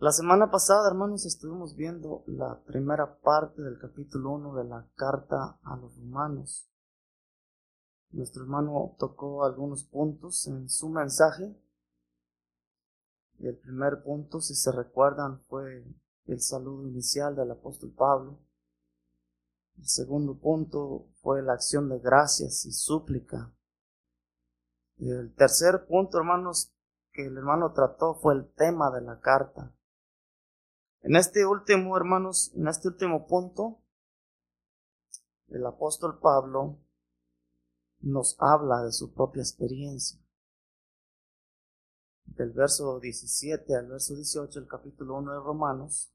La 0.00 0.12
semana 0.12 0.48
pasada, 0.48 0.86
hermanos, 0.86 1.26
estuvimos 1.26 1.74
viendo 1.74 2.22
la 2.28 2.60
primera 2.60 3.18
parte 3.18 3.62
del 3.62 3.80
capítulo 3.80 4.30
1 4.30 4.54
de 4.54 4.62
la 4.62 4.86
carta 4.94 5.58
a 5.64 5.76
los 5.76 5.96
romanos. 5.98 6.70
Nuestro 8.10 8.44
hermano 8.44 8.94
tocó 8.96 9.44
algunos 9.44 9.82
puntos 9.82 10.46
en 10.46 10.68
su 10.68 10.88
mensaje. 10.88 11.52
Y 13.40 13.48
el 13.48 13.58
primer 13.58 14.04
punto, 14.04 14.40
si 14.40 14.54
se 14.54 14.70
recuerdan, 14.70 15.42
fue 15.48 15.84
el 16.26 16.40
saludo 16.40 16.86
inicial 16.86 17.34
del 17.34 17.50
apóstol 17.50 17.90
Pablo. 17.90 18.38
El 19.78 19.88
segundo 19.88 20.38
punto 20.38 21.08
fue 21.22 21.42
la 21.42 21.54
acción 21.54 21.88
de 21.88 21.98
gracias 21.98 22.64
y 22.66 22.70
súplica. 22.70 23.52
Y 24.96 25.10
el 25.10 25.34
tercer 25.34 25.88
punto, 25.88 26.18
hermanos, 26.18 26.72
que 27.10 27.26
el 27.26 27.36
hermano 27.36 27.72
trató 27.72 28.14
fue 28.14 28.34
el 28.34 28.48
tema 28.54 28.92
de 28.92 29.00
la 29.00 29.18
carta. 29.18 29.74
En 31.02 31.16
este 31.16 31.46
último, 31.46 31.96
hermanos, 31.96 32.52
en 32.54 32.68
este 32.68 32.88
último 32.88 33.26
punto, 33.26 33.80
el 35.48 35.64
apóstol 35.64 36.18
Pablo 36.20 36.78
nos 38.00 38.36
habla 38.38 38.82
de 38.82 38.92
su 38.92 39.12
propia 39.12 39.42
experiencia. 39.42 40.20
Del 42.24 42.52
verso 42.52 43.00
17 43.00 43.74
al 43.76 43.86
verso 43.88 44.14
18, 44.14 44.58
el 44.58 44.68
capítulo 44.68 45.16
1 45.16 45.32
de 45.32 45.40
Romanos, 45.40 46.12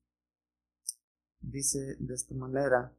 dice 1.39 1.95
de 1.99 2.13
esta 2.13 2.35
manera, 2.35 2.95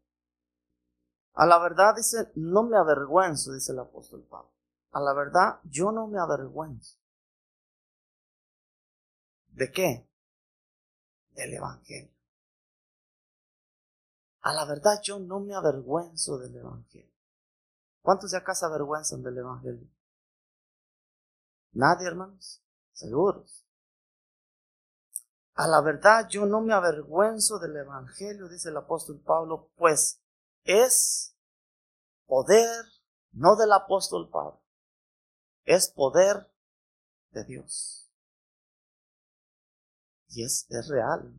a 1.35 1.47
la 1.47 1.59
verdad 1.59 1.97
dice, 1.97 2.31
no 2.37 2.63
me 2.63 2.77
avergüenzo, 2.77 3.53
dice 3.53 3.73
el 3.73 3.81
apóstol 3.81 4.25
Pablo. 4.29 4.53
A 4.93 5.01
la 5.01 5.13
verdad, 5.13 5.61
yo 5.65 5.91
no 5.91 6.07
me 6.07 6.19
avergüenzo. 6.19 6.99
¿De 9.49 9.71
qué? 9.71 10.09
Del 11.35 11.55
Evangelio. 11.55 12.15
A 14.41 14.53
la 14.53 14.65
verdad, 14.65 15.01
yo 15.03 15.19
no 15.19 15.41
me 15.41 15.55
avergüenzo 15.55 16.39
del 16.39 16.57
Evangelio. 16.57 17.13
¿Cuántos 18.03 18.33
de 18.33 18.37
acá 18.37 18.55
se 18.55 18.67
avergüenzan 18.67 19.23
del 19.23 19.39
Evangelio? 19.39 19.89
Nadie, 21.73 22.07
hermanos. 22.07 22.63
Seguros. 22.93 23.65
A 25.55 25.69
la 25.69 25.81
verdad, 25.81 26.29
yo 26.29 26.47
no 26.47 26.61
me 26.61 26.75
avergüenzo 26.75 27.59
del 27.59 27.77
Evangelio, 27.77 28.49
dice 28.49 28.71
el 28.71 28.77
apóstol 28.77 29.21
Pablo, 29.21 29.71
pues 29.77 30.21
es 30.65 31.37
poder, 32.27 32.85
no 33.33 33.55
del 33.55 33.73
apóstol 33.73 34.29
Pablo, 34.31 34.61
es 35.65 35.91
poder 35.91 36.51
de 37.31 37.45
Dios. 37.45 38.04
Y 40.35 40.43
es, 40.43 40.67
es 40.69 40.89
real. 40.89 41.33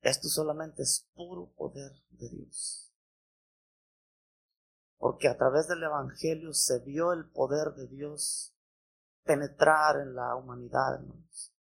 Esto 0.00 0.28
solamente 0.28 0.82
es 0.82 1.08
puro 1.14 1.52
poder 1.56 1.90
de 2.10 2.28
Dios. 2.28 2.92
Porque 4.96 5.28
a 5.28 5.36
través 5.36 5.66
del 5.68 5.82
Evangelio 5.82 6.52
se 6.52 6.78
vio 6.80 7.12
el 7.12 7.28
poder 7.28 7.74
de 7.74 7.88
Dios 7.88 8.54
penetrar 9.24 10.00
en 10.00 10.14
la 10.14 10.36
humanidad, 10.36 10.94
hermanos. 10.94 11.52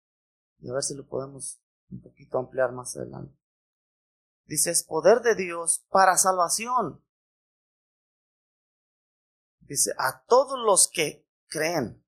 Y 0.59 0.69
a 0.69 0.75
ver 0.75 0.83
si 0.83 0.95
lo 0.95 1.07
podemos 1.07 1.61
un 1.91 2.03
poquito 2.03 2.39
ampliar 2.39 2.73
más 2.73 2.97
adelante. 2.97 3.37
Dice, 4.45 4.71
es 4.71 4.85
poder 4.85 5.23
de 5.23 5.35
Dios 5.35 5.85
para 5.89 6.17
salvación. 6.17 7.03
Dice, 9.61 9.93
a 9.99 10.23
todos 10.27 10.59
los 10.59 10.89
que 10.89 11.27
creen, 11.49 12.06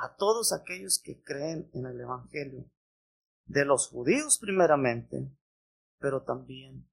a 0.00 0.16
todos 0.16 0.52
aquellos 0.52 0.98
que 0.98 1.22
creen 1.22 1.70
en 1.74 1.84
el 1.84 2.00
Evangelio, 2.00 2.70
de 3.44 3.64
los 3.66 3.88
judíos 3.88 4.38
primeramente, 4.38 5.30
pero 5.98 6.22
también, 6.22 6.88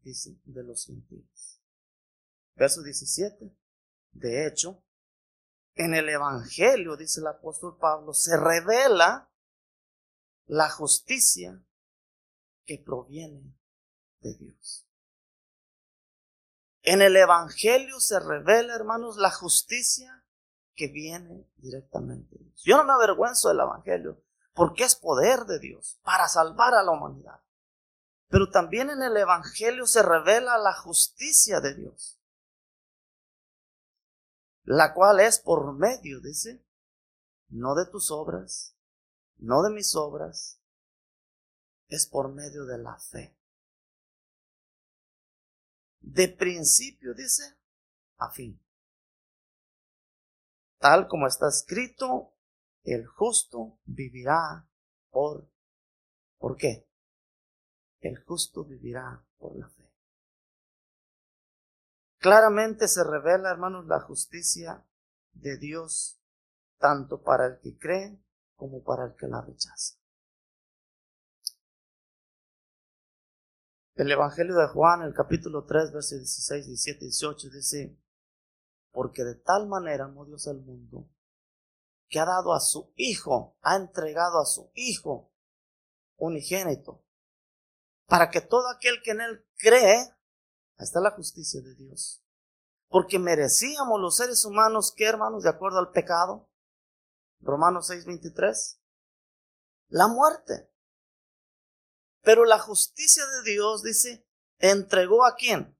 dice, 0.00 0.40
de 0.44 0.64
los 0.64 0.86
gentiles. 0.86 1.60
Verso 2.56 2.82
17. 2.82 3.56
De 4.12 4.46
hecho, 4.46 4.82
en 5.74 5.94
el 5.94 6.08
Evangelio, 6.08 6.96
dice 6.96 7.20
el 7.20 7.28
apóstol 7.28 7.78
Pablo, 7.78 8.12
se 8.12 8.36
revela 8.36 9.30
la 10.46 10.68
justicia 10.68 11.64
que 12.64 12.78
proviene 12.78 13.56
de 14.20 14.34
Dios. 14.34 14.88
En 16.82 17.02
el 17.02 17.16
Evangelio 17.16 18.00
se 18.00 18.18
revela, 18.18 18.74
hermanos, 18.74 19.16
la 19.18 19.30
justicia 19.30 20.17
que 20.78 20.88
viene 20.88 21.50
directamente 21.56 22.38
de 22.38 22.44
Dios. 22.44 22.62
Yo 22.62 22.76
no 22.76 22.84
me 22.84 22.92
avergüenzo 22.92 23.48
del 23.48 23.60
Evangelio 23.60 24.22
porque 24.54 24.84
es 24.84 24.94
poder 24.94 25.40
de 25.40 25.58
Dios 25.58 25.98
para 26.04 26.28
salvar 26.28 26.74
a 26.74 26.82
la 26.82 26.92
humanidad. 26.92 27.42
Pero 28.28 28.48
también 28.50 28.88
en 28.90 29.02
el 29.02 29.16
Evangelio 29.16 29.86
se 29.86 30.02
revela 30.02 30.56
la 30.58 30.72
justicia 30.74 31.60
de 31.60 31.74
Dios, 31.74 32.20
la 34.64 34.94
cual 34.94 35.20
es 35.20 35.38
por 35.38 35.72
medio, 35.72 36.20
dice, 36.20 36.62
no 37.48 37.74
de 37.74 37.86
tus 37.86 38.10
obras, 38.10 38.76
no 39.38 39.62
de 39.62 39.70
mis 39.70 39.96
obras, 39.96 40.60
es 41.88 42.06
por 42.06 42.32
medio 42.32 42.66
de 42.66 42.78
la 42.78 42.98
fe 42.98 43.38
de 46.00 46.28
principio, 46.28 47.14
dice, 47.14 47.42
a 48.16 48.30
fin. 48.30 48.60
Tal 50.78 51.08
como 51.08 51.26
está 51.26 51.48
escrito, 51.48 52.34
el 52.84 53.06
justo 53.06 53.78
vivirá 53.84 54.68
por... 55.10 55.48
¿Por 56.38 56.56
qué? 56.56 56.88
El 58.00 58.22
justo 58.24 58.64
vivirá 58.64 59.24
por 59.38 59.56
la 59.56 59.68
fe. 59.68 59.90
Claramente 62.18 62.88
se 62.88 63.02
revela, 63.04 63.50
hermanos, 63.50 63.86
la 63.86 64.00
justicia 64.00 64.84
de 65.32 65.56
Dios, 65.56 66.20
tanto 66.78 67.22
para 67.22 67.46
el 67.46 67.58
que 67.60 67.76
cree 67.76 68.18
como 68.56 68.82
para 68.82 69.06
el 69.06 69.14
que 69.14 69.26
la 69.26 69.40
rechaza. 69.40 69.96
El 73.94 74.12
Evangelio 74.12 74.54
de 74.54 74.68
Juan, 74.68 75.02
el 75.02 75.12
capítulo 75.12 75.64
3, 75.64 75.92
versos 75.92 76.18
16, 76.18 76.66
17 76.66 77.04
y 77.04 77.08
18 77.08 77.50
dice, 77.50 77.96
porque 78.98 79.22
de 79.22 79.36
tal 79.36 79.68
manera 79.68 80.06
amó 80.06 80.24
Dios 80.24 80.48
al 80.48 80.58
mundo, 80.58 81.08
que 82.08 82.18
ha 82.18 82.24
dado 82.24 82.52
a 82.52 82.58
su 82.58 82.92
Hijo, 82.96 83.56
ha 83.62 83.76
entregado 83.76 84.40
a 84.40 84.44
su 84.44 84.72
Hijo 84.74 85.30
unigénito, 86.16 87.04
para 88.08 88.28
que 88.28 88.40
todo 88.40 88.68
aquel 88.68 89.00
que 89.04 89.12
en 89.12 89.20
Él 89.20 89.46
cree, 89.56 90.00
ahí 90.00 90.84
está 90.84 90.98
la 90.98 91.12
justicia 91.12 91.62
de 91.62 91.76
Dios, 91.76 92.24
porque 92.88 93.20
merecíamos 93.20 94.00
los 94.00 94.16
seres 94.16 94.44
humanos, 94.44 94.92
que 94.92 95.04
hermanos, 95.04 95.44
de 95.44 95.50
acuerdo 95.50 95.78
al 95.78 95.92
pecado, 95.92 96.50
Romanos 97.38 97.86
6, 97.86 98.04
23, 98.04 98.80
la 99.90 100.08
muerte. 100.08 100.72
Pero 102.22 102.44
la 102.44 102.58
justicia 102.58 103.24
de 103.24 103.52
Dios, 103.52 103.84
dice, 103.84 104.26
entregó 104.58 105.24
a 105.24 105.36
quién? 105.36 105.77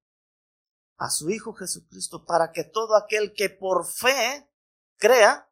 A 0.98 1.10
su 1.10 1.30
Hijo 1.30 1.54
Jesucristo 1.54 2.24
para 2.24 2.52
que 2.52 2.64
todo 2.64 2.96
aquel 2.96 3.32
que 3.32 3.48
por 3.48 3.86
fe 3.86 4.48
crea, 4.96 5.50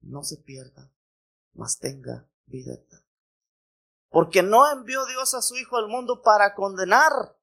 no 0.00 0.22
se 0.22 0.36
pierda, 0.36 0.92
mas 1.54 1.78
tenga 1.78 2.28
vida 2.46 2.74
eterna. 2.74 3.06
Porque 4.10 4.42
no 4.42 4.70
envió 4.70 5.04
Dios 5.06 5.34
a 5.34 5.42
su 5.42 5.56
Hijo 5.56 5.76
al 5.76 5.88
mundo 5.88 6.22
para 6.22 6.54
condenar 6.54 7.36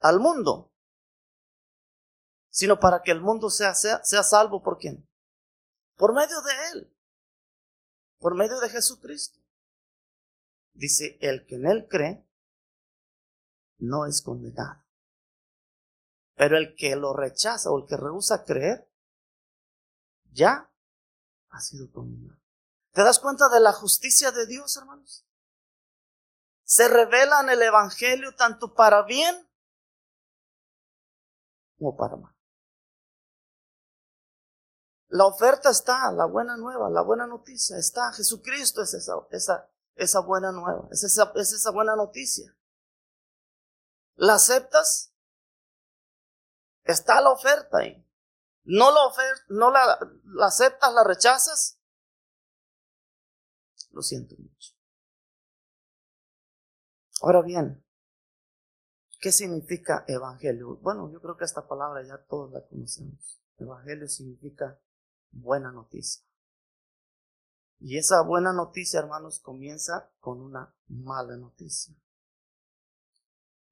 al 0.00 0.18
mundo, 0.18 0.72
sino 2.50 2.80
para 2.80 3.02
que 3.02 3.12
el 3.12 3.20
mundo 3.20 3.50
sea, 3.50 3.74
sea, 3.74 4.02
sea 4.02 4.22
salvo 4.22 4.62
por 4.62 4.78
quién? 4.78 5.08
Por 5.96 6.12
medio 6.14 6.40
de 6.42 6.52
Él, 6.72 6.96
por 8.18 8.34
medio 8.34 8.58
de 8.60 8.68
Jesucristo. 8.68 9.40
Dice, 10.72 11.18
el 11.20 11.46
que 11.46 11.56
en 11.56 11.66
él 11.66 11.86
cree 11.88 12.24
no 13.78 14.06
es 14.06 14.22
condenado. 14.22 14.82
Pero 16.40 16.56
el 16.56 16.74
que 16.74 16.96
lo 16.96 17.12
rechaza 17.12 17.70
o 17.70 17.78
el 17.78 17.86
que 17.86 17.98
rehúsa 17.98 18.46
creer, 18.46 18.90
ya 20.32 20.72
ha 21.50 21.60
sido 21.60 21.92
condenado. 21.92 22.40
¿Te 22.92 23.04
das 23.04 23.18
cuenta 23.18 23.50
de 23.50 23.60
la 23.60 23.74
justicia 23.74 24.32
de 24.32 24.46
Dios, 24.46 24.74
hermanos? 24.78 25.26
Se 26.64 26.88
revela 26.88 27.42
en 27.42 27.50
el 27.50 27.60
Evangelio 27.60 28.34
tanto 28.36 28.72
para 28.72 29.02
bien 29.02 29.36
como 31.76 31.94
para 31.94 32.16
mal. 32.16 32.34
La 35.08 35.26
oferta 35.26 35.68
está, 35.68 36.10
la 36.10 36.24
buena 36.24 36.56
nueva, 36.56 36.88
la 36.88 37.02
buena 37.02 37.26
noticia 37.26 37.76
está. 37.76 38.14
Jesucristo 38.14 38.80
es 38.80 38.94
esa, 38.94 40.20
buena 40.20 40.52
nueva, 40.52 40.88
es 40.90 41.04
esa, 41.04 41.32
es 41.34 41.52
esa 41.52 41.70
buena 41.70 41.96
noticia. 41.96 42.56
¿La 44.14 44.36
aceptas? 44.36 45.09
Está 46.90 47.20
la 47.20 47.30
oferta 47.30 47.78
ahí. 47.78 48.04
¿No 48.64 48.90
la, 48.90 49.98
la 50.24 50.46
aceptas, 50.46 50.92
la 50.92 51.04
rechazas? 51.04 51.78
Lo 53.90 54.02
siento 54.02 54.36
mucho. 54.36 54.74
Ahora 57.22 57.42
bien, 57.42 57.84
¿qué 59.20 59.30
significa 59.30 60.04
evangelio? 60.08 60.76
Bueno, 60.76 61.10
yo 61.12 61.20
creo 61.20 61.36
que 61.36 61.44
esta 61.44 61.66
palabra 61.66 62.02
ya 62.02 62.18
todos 62.18 62.52
la 62.52 62.66
conocemos. 62.66 63.40
Evangelio 63.58 64.08
significa 64.08 64.80
buena 65.30 65.70
noticia. 65.70 66.24
Y 67.78 67.98
esa 67.98 68.22
buena 68.22 68.52
noticia, 68.52 69.00
hermanos, 69.00 69.40
comienza 69.40 70.10
con 70.20 70.40
una 70.40 70.74
mala 70.88 71.36
noticia. 71.36 71.94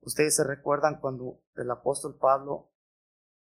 Ustedes 0.00 0.36
se 0.36 0.44
recuerdan 0.44 1.00
cuando 1.00 1.42
el 1.56 1.70
apóstol 1.70 2.16
Pablo, 2.16 2.67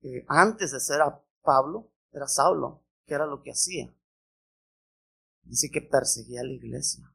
eh, 0.06 0.24
antes 0.28 0.72
de 0.72 0.80
ser 0.80 1.02
a 1.02 1.20
Pablo, 1.42 1.92
era 2.12 2.28
Saulo, 2.28 2.84
que 3.06 3.16
era 3.16 3.26
lo 3.26 3.42
que 3.42 3.52
hacía. 3.52 3.92
Dice 5.42 5.70
que 5.72 5.82
perseguía 5.82 6.42
a 6.42 6.44
la 6.44 6.54
iglesia. 6.54 7.12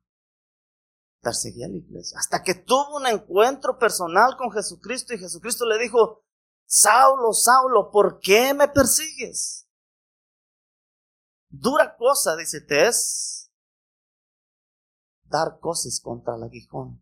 Perseguía 1.20 1.66
a 1.66 1.68
la 1.68 1.76
iglesia. 1.76 2.18
Hasta 2.18 2.42
que 2.42 2.54
tuvo 2.54 2.96
un 2.96 3.06
encuentro 3.06 3.78
personal 3.78 4.36
con 4.36 4.50
Jesucristo 4.50 5.14
y 5.14 5.18
Jesucristo 5.18 5.66
le 5.66 5.78
dijo, 5.78 6.24
Saulo, 6.66 7.32
Saulo, 7.32 7.90
¿por 7.92 8.18
qué 8.18 8.54
me 8.54 8.66
persigues? 8.66 9.68
Dura 11.48 11.96
cosa, 11.96 12.34
dice, 12.36 12.60
te 12.60 12.88
es 12.88 13.52
dar 15.24 15.60
cosas 15.60 16.00
contra 16.00 16.34
el 16.34 16.42
aguijón. 16.42 17.00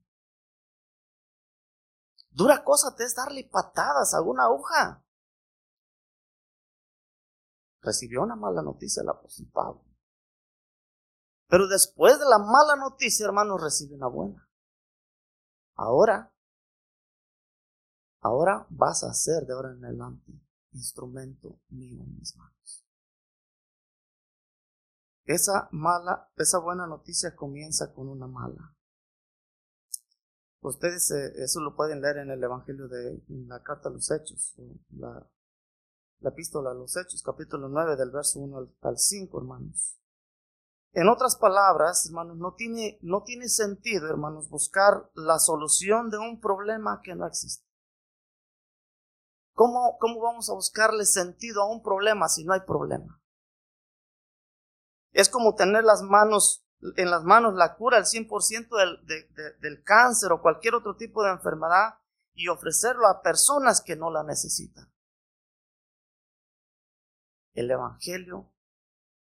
Dura 2.30 2.62
cosa 2.62 2.94
te 2.94 3.04
es 3.04 3.14
darle 3.14 3.44
patadas 3.44 4.12
a 4.12 4.20
una 4.20 4.44
aguja. 4.44 5.02
Recibió 7.88 8.22
una 8.22 8.36
mala 8.36 8.60
noticia 8.60 9.00
el 9.00 9.08
apóstol 9.08 9.46
Pablo. 9.50 9.82
Pero 11.48 11.66
después 11.68 12.18
de 12.18 12.26
la 12.26 12.38
mala 12.38 12.76
noticia, 12.76 13.24
hermanos, 13.24 13.62
recibe 13.62 13.94
una 13.94 14.08
buena. 14.08 14.46
Ahora, 15.74 16.30
ahora 18.20 18.66
vas 18.68 19.04
a 19.04 19.14
ser 19.14 19.46
de 19.46 19.54
ahora 19.54 19.70
en 19.72 19.82
adelante 19.86 20.32
instrumento 20.72 21.58
mío 21.70 22.02
en 22.02 22.18
mis 22.18 22.36
manos. 22.36 22.84
Esa 25.24 25.70
mala, 25.72 26.30
esa 26.36 26.58
buena 26.58 26.86
noticia 26.86 27.34
comienza 27.34 27.94
con 27.94 28.08
una 28.08 28.26
mala. 28.26 28.76
Ustedes 30.60 31.10
eh, 31.12 31.32
eso 31.42 31.60
lo 31.60 31.74
pueden 31.74 32.02
leer 32.02 32.18
en 32.18 32.30
el 32.32 32.44
Evangelio 32.44 32.86
de 32.86 33.22
la 33.28 33.62
carta 33.62 33.88
a 33.88 33.92
los 33.92 34.10
Hechos, 34.10 34.56
la 36.20 36.30
epístola 36.30 36.70
a 36.70 36.74
los 36.74 36.96
Hechos, 36.96 37.22
capítulo 37.22 37.68
9, 37.68 37.96
del 37.96 38.10
verso 38.10 38.40
1 38.40 38.68
al, 38.82 38.98
5, 38.98 39.38
hermanos. 39.38 39.98
En 40.92 41.08
otras 41.08 41.36
palabras, 41.36 42.06
hermanos, 42.06 42.36
no 42.38 42.54
tiene, 42.54 42.98
no 43.02 43.22
tiene 43.22 43.48
sentido, 43.48 44.08
hermanos, 44.08 44.48
buscar 44.48 45.10
la 45.14 45.38
solución 45.38 46.10
de 46.10 46.18
un 46.18 46.40
problema 46.40 47.00
que 47.02 47.14
no 47.14 47.26
existe. 47.26 47.64
¿Cómo, 49.52 49.96
¿Cómo 49.98 50.20
vamos 50.20 50.48
a 50.50 50.54
buscarle 50.54 51.04
sentido 51.04 51.62
a 51.62 51.70
un 51.70 51.82
problema 51.82 52.28
si 52.28 52.44
no 52.44 52.52
hay 52.52 52.60
problema? 52.60 53.20
Es 55.12 55.28
como 55.28 55.54
tener 55.54 55.84
las 55.84 56.02
manos 56.02 56.64
en 56.96 57.10
las 57.10 57.24
manos 57.24 57.54
la 57.54 57.74
cura 57.74 57.96
al 57.96 58.04
100% 58.04 58.68
del, 58.76 59.58
del 59.60 59.82
cáncer 59.82 60.30
o 60.30 60.40
cualquier 60.40 60.76
otro 60.76 60.96
tipo 60.96 61.24
de 61.24 61.30
enfermedad 61.30 61.94
y 62.34 62.46
ofrecerlo 62.46 63.08
a 63.08 63.20
personas 63.20 63.82
que 63.84 63.96
no 63.96 64.12
la 64.12 64.22
necesitan. 64.22 64.88
El 67.58 67.72
Evangelio, 67.72 68.52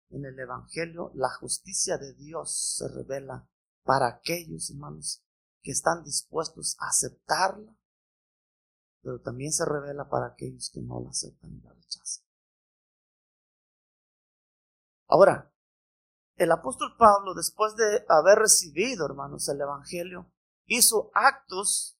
en 0.09 0.23
el 0.23 0.39
Evangelio, 0.39 1.11
la 1.15 1.29
justicia 1.31 1.97
de 1.97 2.13
Dios 2.13 2.77
se 2.77 2.87
revela 2.87 3.45
para 3.83 4.07
aquellos 4.07 4.69
hermanos 4.69 5.21
que 5.61 5.71
están 5.71 6.05
dispuestos 6.05 6.77
a 6.79 6.87
aceptarla, 6.87 7.77
pero 9.01 9.19
también 9.19 9.51
se 9.51 9.65
revela 9.65 10.07
para 10.07 10.27
aquellos 10.27 10.69
que 10.69 10.79
no 10.79 11.01
la 11.01 11.09
aceptan 11.09 11.51
y 11.51 11.59
la 11.59 11.73
rechazan. 11.73 12.23
Ahora, 15.09 15.53
el 16.37 16.53
apóstol 16.53 16.95
Pablo, 16.97 17.33
después 17.33 17.75
de 17.75 18.05
haber 18.07 18.39
recibido, 18.39 19.05
hermanos, 19.07 19.49
el 19.49 19.59
Evangelio, 19.59 20.31
hizo 20.67 21.11
actos, 21.13 21.99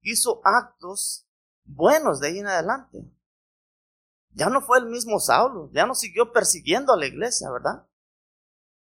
hizo 0.00 0.40
actos 0.42 1.28
buenos 1.64 2.20
de 2.20 2.28
ahí 2.28 2.38
en 2.38 2.46
adelante. 2.46 3.19
Ya 4.32 4.48
no 4.48 4.60
fue 4.60 4.78
el 4.78 4.86
mismo 4.86 5.18
Saulo, 5.18 5.70
ya 5.72 5.86
no 5.86 5.94
siguió 5.94 6.32
persiguiendo 6.32 6.92
a 6.92 6.96
la 6.96 7.06
iglesia, 7.06 7.50
¿verdad? 7.50 7.86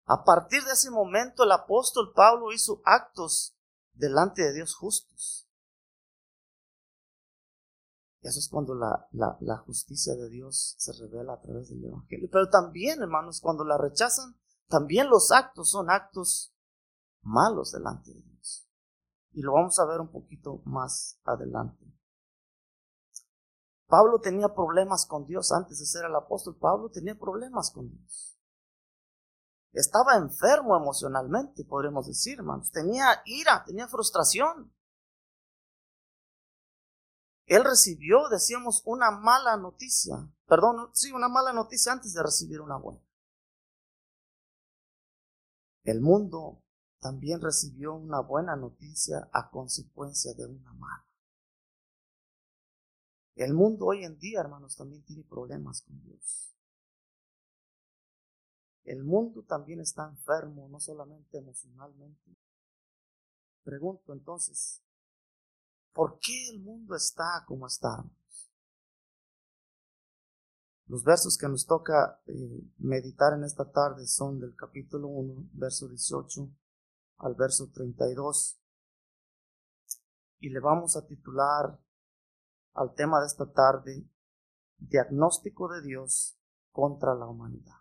A 0.07 0.25
partir 0.25 0.63
de 0.65 0.73
ese 0.73 0.91
momento 0.91 1.45
el 1.45 1.53
apóstol 1.53 2.13
Pablo 2.15 2.53
hizo 2.53 2.81
actos 2.85 3.57
delante 3.93 4.43
de 4.43 4.53
Dios 4.53 4.75
justos. 4.75 5.49
Eso 8.21 8.39
es 8.39 8.49
cuando 8.49 8.75
la, 8.75 9.07
la, 9.13 9.59
justicia 9.59 10.15
de 10.15 10.31
Dios 10.31 10.77
se 10.79 10.93
revela 10.95 11.35
a 11.35 11.41
través 11.41 11.69
del 11.69 11.85
Evangelio. 11.85 12.29
Pero 12.33 12.49
también, 12.49 13.03
hermanos, 13.03 13.39
cuando 13.39 13.65
la 13.65 13.77
rechazan, 13.77 14.35
también 14.67 15.11
los 15.11 15.31
actos 15.31 15.71
son 15.71 15.91
actos 15.91 16.55
malos 17.21 17.73
delante 17.73 18.15
de 18.15 18.23
Dios. 18.23 18.67
Y 19.33 19.43
lo 19.43 19.53
vamos 19.53 19.79
a 19.79 19.85
ver 19.85 20.01
un 20.01 20.11
poquito 20.11 20.63
más 20.65 21.21
adelante. 21.25 21.85
Pablo 23.95 24.19
tenía 24.19 24.49
problemas 24.49 25.07
con 25.07 25.25
Dios 25.25 25.53
antes 25.53 25.79
de 25.79 25.87
ser 25.87 26.07
el 26.07 26.17
apóstol. 26.17 26.59
Pablo 26.59 26.91
tenía 26.91 27.17
problemas 27.17 27.71
con 27.71 27.89
Dios. 27.89 28.37
Estaba 29.73 30.17
enfermo 30.17 30.77
emocionalmente, 30.77 31.65
podríamos 31.65 32.09
decir, 32.09 32.41
hermanos. 32.41 32.73
Tenía 32.73 33.23
ira, 33.25 33.63
tenía 33.65 33.87
frustración. 33.87 34.75
Él 37.47 37.63
recibió, 37.63 38.29
decíamos, 38.29 38.83
una 38.85 39.13
mala 39.13 39.57
noticia. 39.57 40.29
Perdón, 40.45 40.91
sí, 40.93 41.13
una 41.13 41.29
mala 41.29 41.53
noticia 41.53 41.93
antes 41.93 42.15
de 42.15 42.23
recibir 42.25 42.61
una 42.61 42.79
buena. 42.79 43.01
El 45.85 46.01
mundo 46.01 46.65
también 46.99 47.41
recibió 47.41 47.95
una 47.95 48.19
buena 48.19 48.57
noticia 48.57 49.31
a 49.33 49.51
consecuencia 49.51 50.35
de 50.35 50.47
una 50.47 50.73
mala. 50.73 51.14
El 53.37 53.55
mundo 53.55 53.87
hoy 53.87 54.05
en 54.05 54.19
día, 54.19 54.41
hermanos, 54.41 54.77
también 54.77 55.03
tiene 55.05 55.25
problemas 55.25 55.83
con 55.83 56.01
Dios. 56.03 56.55
El 58.85 59.03
mundo 59.03 59.43
también 59.43 59.81
está 59.81 60.09
enfermo, 60.09 60.69
no 60.69 60.79
solamente 60.79 61.39
emocionalmente. 61.39 62.37
Pregunto 63.65 64.13
entonces, 64.13 64.85
¿Por 65.95 66.19
qué 66.19 66.51
el 66.51 66.61
mundo 66.61 66.97
está 66.97 67.45
como 67.47 67.69
está? 67.69 68.05
Los 70.89 71.05
versos 71.05 71.39
que 71.39 71.49
nos 71.49 71.65
toca 71.67 72.21
eh, 72.27 72.65
meditar 72.79 73.33
en 73.33 73.45
esta 73.45 73.71
tarde 73.71 74.05
son 74.07 74.41
del 74.41 74.57
capítulo 74.57 75.07
1, 75.07 75.51
verso 75.53 75.89
18 75.89 76.51
al 77.19 77.35
verso 77.37 77.71
32. 77.73 78.61
Y 80.41 80.51
le 80.51 80.59
vamos 80.59 80.97
a 80.97 81.07
titular 81.07 81.79
al 82.75 82.95
tema 82.95 83.21
de 83.21 83.27
esta 83.27 83.51
tarde, 83.51 84.09
Diagnóstico 84.77 85.69
de 85.69 85.81
Dios 85.83 86.37
contra 86.71 87.15
la 87.15 87.27
humanidad. 87.27 87.77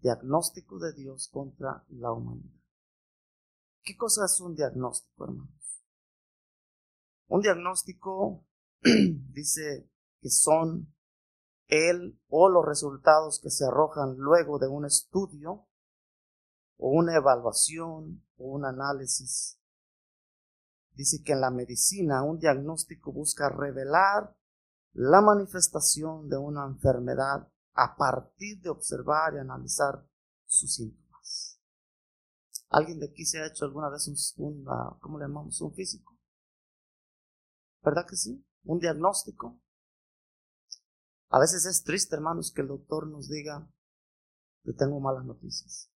Diagnóstico 0.00 0.78
de 0.78 0.92
Dios 0.94 1.28
contra 1.32 1.84
la 1.88 2.12
humanidad. 2.12 2.60
¿Qué 3.82 3.96
cosa 3.96 4.24
es 4.24 4.40
un 4.40 4.54
diagnóstico, 4.54 5.24
hermanos? 5.24 5.84
Un 7.28 7.40
diagnóstico 7.42 8.46
dice 8.82 9.90
que 10.20 10.30
son 10.30 10.94
el 11.68 12.18
o 12.28 12.48
los 12.48 12.64
resultados 12.64 13.40
que 13.42 13.50
se 13.50 13.66
arrojan 13.66 14.16
luego 14.16 14.58
de 14.58 14.68
un 14.68 14.84
estudio 14.86 15.66
o 16.76 16.90
una 16.90 17.16
evaluación 17.16 18.24
o 18.36 18.44
un 18.44 18.64
análisis. 18.64 19.58
Dice 20.94 21.22
que 21.22 21.32
en 21.32 21.40
la 21.40 21.50
medicina 21.50 22.22
un 22.22 22.38
diagnóstico 22.38 23.12
busca 23.12 23.48
revelar 23.48 24.36
la 24.92 25.20
manifestación 25.20 26.28
de 26.28 26.36
una 26.36 26.64
enfermedad 26.66 27.48
a 27.74 27.96
partir 27.96 28.60
de 28.60 28.70
observar 28.70 29.34
y 29.34 29.38
analizar 29.38 30.06
sus 30.46 30.74
síntomas. 30.74 31.60
¿Alguien 32.68 33.00
de 33.00 33.06
aquí 33.06 33.24
se 33.24 33.40
ha 33.40 33.46
hecho 33.46 33.64
alguna 33.64 33.88
vez 33.88 34.34
un, 34.36 34.64
¿cómo 35.00 35.18
le 35.18 35.24
llamamos? 35.24 35.60
Un 35.60 35.74
físico. 35.74 36.16
¿Verdad 37.82 38.06
que 38.08 38.16
sí? 38.16 38.44
Un 38.64 38.78
diagnóstico. 38.78 39.60
A 41.30 41.40
veces 41.40 41.66
es 41.66 41.82
triste, 41.82 42.14
hermanos, 42.14 42.52
que 42.52 42.62
el 42.62 42.68
doctor 42.68 43.08
nos 43.08 43.28
diga 43.28 43.68
que 44.62 44.72
tengo 44.72 45.00
malas 45.00 45.24
noticias. 45.24 45.90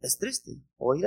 Es 0.00 0.18
triste 0.18 0.62
oír. 0.78 1.06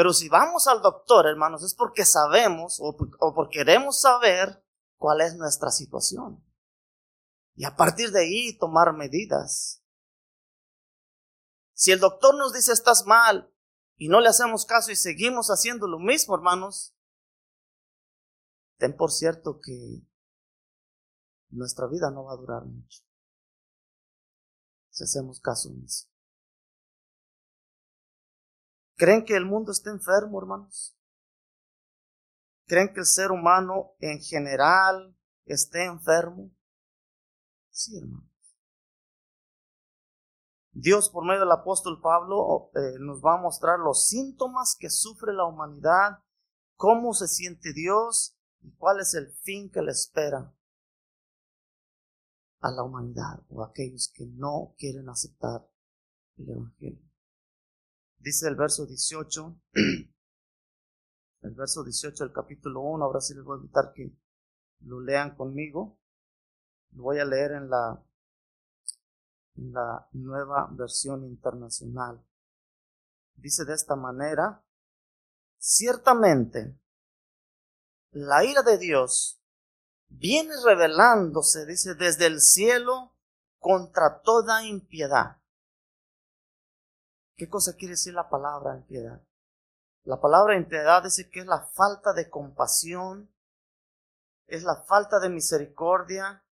Pero 0.00 0.14
si 0.14 0.30
vamos 0.30 0.66
al 0.66 0.80
doctor, 0.80 1.26
hermanos, 1.26 1.62
es 1.62 1.74
porque 1.74 2.06
sabemos 2.06 2.78
o, 2.80 2.96
porque 3.34 3.58
queremos 3.58 4.00
saber 4.00 4.64
cuál 4.96 5.20
es 5.20 5.36
nuestra 5.36 5.70
situación. 5.70 6.42
Y 7.54 7.66
a 7.66 7.76
partir 7.76 8.10
de 8.10 8.20
ahí 8.20 8.56
tomar 8.56 8.94
medidas 8.94 9.84
Si 11.74 11.92
el 11.92 12.00
doctor 12.00 12.34
nos 12.34 12.54
dice 12.54 12.72
estás 12.72 13.04
mal 13.04 13.54
y 13.98 14.08
no 14.08 14.22
le 14.22 14.30
hacemos 14.30 14.64
caso 14.64 14.90
y 14.90 14.96
seguimos 14.96 15.48
haciendo 15.48 15.86
lo 15.86 15.98
mismo, 15.98 16.34
hermanos, 16.34 16.96
ten 18.78 18.96
por 18.96 19.12
cierto 19.12 19.60
que 19.60 20.00
nuestra 21.50 21.86
vida 21.88 22.10
no 22.10 22.24
va 22.24 22.32
a 22.32 22.36
durar 22.36 22.64
mucho. 22.64 23.02
Si 24.88 25.04
hacemos 25.04 25.40
caso 25.40 25.68
eso. 25.84 26.09
¿Creen 29.00 29.24
que 29.24 29.34
el 29.34 29.46
mundo 29.46 29.72
está 29.72 29.88
enfermo, 29.88 30.38
hermanos? 30.38 30.94
¿Creen 32.66 32.92
que 32.92 33.00
el 33.00 33.06
ser 33.06 33.30
humano 33.32 33.92
en 33.98 34.20
general 34.20 35.16
esté 35.46 35.86
enfermo? 35.86 36.50
Sí, 37.70 37.96
hermanos. 37.96 38.28
Dios, 40.72 41.08
por 41.08 41.24
medio 41.24 41.40
del 41.40 41.50
apóstol 41.50 42.02
Pablo, 42.02 42.72
eh, 42.74 42.98
nos 43.00 43.24
va 43.24 43.38
a 43.38 43.40
mostrar 43.40 43.78
los 43.78 44.06
síntomas 44.06 44.76
que 44.78 44.90
sufre 44.90 45.32
la 45.32 45.46
humanidad, 45.46 46.18
cómo 46.76 47.14
se 47.14 47.26
siente 47.26 47.72
Dios 47.72 48.36
y 48.60 48.70
cuál 48.72 49.00
es 49.00 49.14
el 49.14 49.32
fin 49.32 49.70
que 49.70 49.80
le 49.80 49.92
espera 49.92 50.54
a 52.60 52.70
la 52.70 52.82
humanidad 52.82 53.40
o 53.48 53.62
a 53.62 53.68
aquellos 53.68 54.12
que 54.14 54.26
no 54.26 54.74
quieren 54.76 55.08
aceptar 55.08 55.66
el 56.36 56.50
Evangelio. 56.50 57.09
Dice 58.20 58.48
el 58.48 58.54
verso 58.54 58.84
18, 58.84 59.60
el 61.42 61.54
verso 61.54 61.82
18 61.82 62.24
del 62.24 62.32
capítulo 62.34 62.82
1, 62.82 63.02
ahora 63.02 63.20
sí 63.22 63.32
les 63.32 63.42
voy 63.42 63.56
a 63.56 63.60
invitar 63.62 63.94
que 63.94 64.14
lo 64.80 65.00
lean 65.00 65.34
conmigo. 65.34 65.98
Lo 66.92 67.04
voy 67.04 67.18
a 67.18 67.24
leer 67.24 67.52
en 67.52 67.70
la, 67.70 68.04
en 69.56 69.72
la 69.72 70.06
nueva 70.12 70.68
versión 70.70 71.24
internacional. 71.24 72.22
Dice 73.36 73.64
de 73.64 73.72
esta 73.72 73.96
manera, 73.96 74.62
ciertamente 75.56 76.78
la 78.10 78.44
ira 78.44 78.62
de 78.62 78.76
Dios 78.76 79.40
viene 80.08 80.52
revelándose, 80.62 81.64
dice, 81.64 81.94
desde 81.94 82.26
el 82.26 82.42
cielo 82.42 83.14
contra 83.58 84.20
toda 84.20 84.62
impiedad. 84.66 85.39
¿Qué 87.40 87.48
cosa 87.48 87.74
quiere 87.74 87.92
decir 87.92 88.12
la 88.12 88.28
palabra 88.28 88.76
impiedad? 88.76 89.18
La 90.04 90.20
palabra 90.20 90.58
impiedad 90.58 91.02
dice 91.02 91.30
que 91.30 91.40
es 91.40 91.46
la 91.46 91.62
falta 91.68 92.12
de 92.12 92.28
compasión, 92.28 93.34
es 94.46 94.62
la 94.62 94.82
falta 94.82 95.18
de 95.20 95.30
misericordia, 95.30 96.44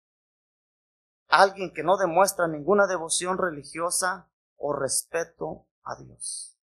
alguien 1.27 1.73
que 1.73 1.83
no 1.83 1.97
demuestra 1.97 2.47
ninguna 2.47 2.87
devoción 2.87 3.37
religiosa 3.37 4.29
o 4.55 4.71
respeto 4.71 5.67
a 5.83 5.97
Dios. 5.97 6.57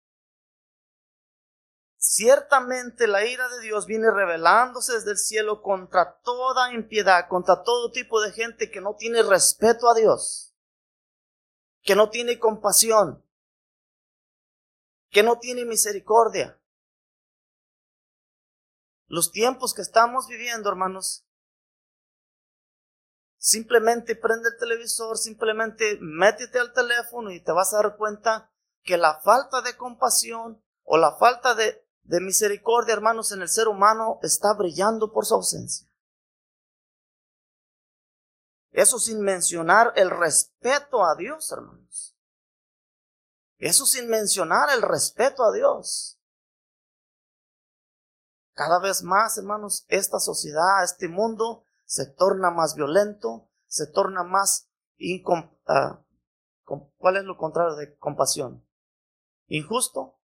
Ciertamente 1.97 3.07
la 3.07 3.25
ira 3.25 3.49
de 3.49 3.61
Dios 3.61 3.87
viene 3.87 4.11
revelándose 4.11 4.93
desde 4.93 5.13
el 5.13 5.17
cielo 5.17 5.63
contra 5.63 6.19
toda 6.19 6.71
impiedad, 6.73 7.27
contra 7.27 7.63
todo 7.63 7.91
tipo 7.91 8.21
de 8.21 8.31
gente 8.33 8.69
que 8.69 8.81
no 8.81 8.93
tiene 8.93 9.23
respeto 9.23 9.89
a 9.89 9.95
Dios, 9.95 10.53
que 11.81 11.95
no 11.95 12.11
tiene 12.11 12.37
compasión, 12.37 13.25
que 15.11 15.23
no 15.23 15.37
tiene 15.37 15.65
misericordia. 15.65 16.59
Los 19.07 19.31
tiempos 19.31 19.73
que 19.73 19.81
estamos 19.81 20.27
viviendo, 20.27 20.69
hermanos, 20.69 21.25
simplemente 23.37 24.15
prende 24.15 24.49
el 24.49 24.57
televisor, 24.57 25.17
simplemente 25.17 25.97
métete 26.01 26.59
al 26.59 26.73
teléfono 26.73 27.31
y 27.31 27.39
te 27.43 27.51
vas 27.51 27.73
a 27.73 27.83
dar 27.83 27.97
cuenta 27.97 28.51
que 28.83 28.97
la 28.97 29.19
falta 29.21 29.61
de 29.61 29.77
compasión 29.77 30.63
o 30.83 30.97
la 30.97 31.17
falta 31.17 31.53
de 31.53 31.85
de 32.03 32.19
misericordia, 32.19 32.93
hermanos, 32.93 33.31
en 33.31 33.41
el 33.41 33.49
ser 33.49 33.67
humano 33.67 34.19
está 34.21 34.53
brillando 34.53 35.11
por 35.11 35.25
su 35.25 35.35
ausencia. 35.35 35.87
Eso 38.71 38.99
sin 38.99 39.21
mencionar 39.21 39.93
el 39.95 40.09
respeto 40.09 41.03
a 41.03 41.15
Dios, 41.15 41.51
hermanos. 41.51 42.15
Eso 43.61 43.85
sin 43.85 44.09
mencionar 44.09 44.71
el 44.71 44.81
respeto 44.81 45.43
a 45.43 45.51
Dios. 45.51 46.19
Cada 48.53 48.79
vez 48.79 49.03
más, 49.03 49.37
hermanos, 49.37 49.85
esta 49.87 50.19
sociedad, 50.19 50.83
este 50.83 51.07
mundo 51.07 51.63
se 51.85 52.07
torna 52.07 52.49
más 52.49 52.73
violento, 52.73 53.51
se 53.67 53.85
torna 53.85 54.23
más 54.23 54.67
uh, 54.99 56.81
¿Cuál 56.97 57.17
es 57.17 57.23
lo 57.23 57.37
contrario 57.37 57.75
de 57.75 57.95
compasión? 57.97 58.67
Injusto, 59.45 60.19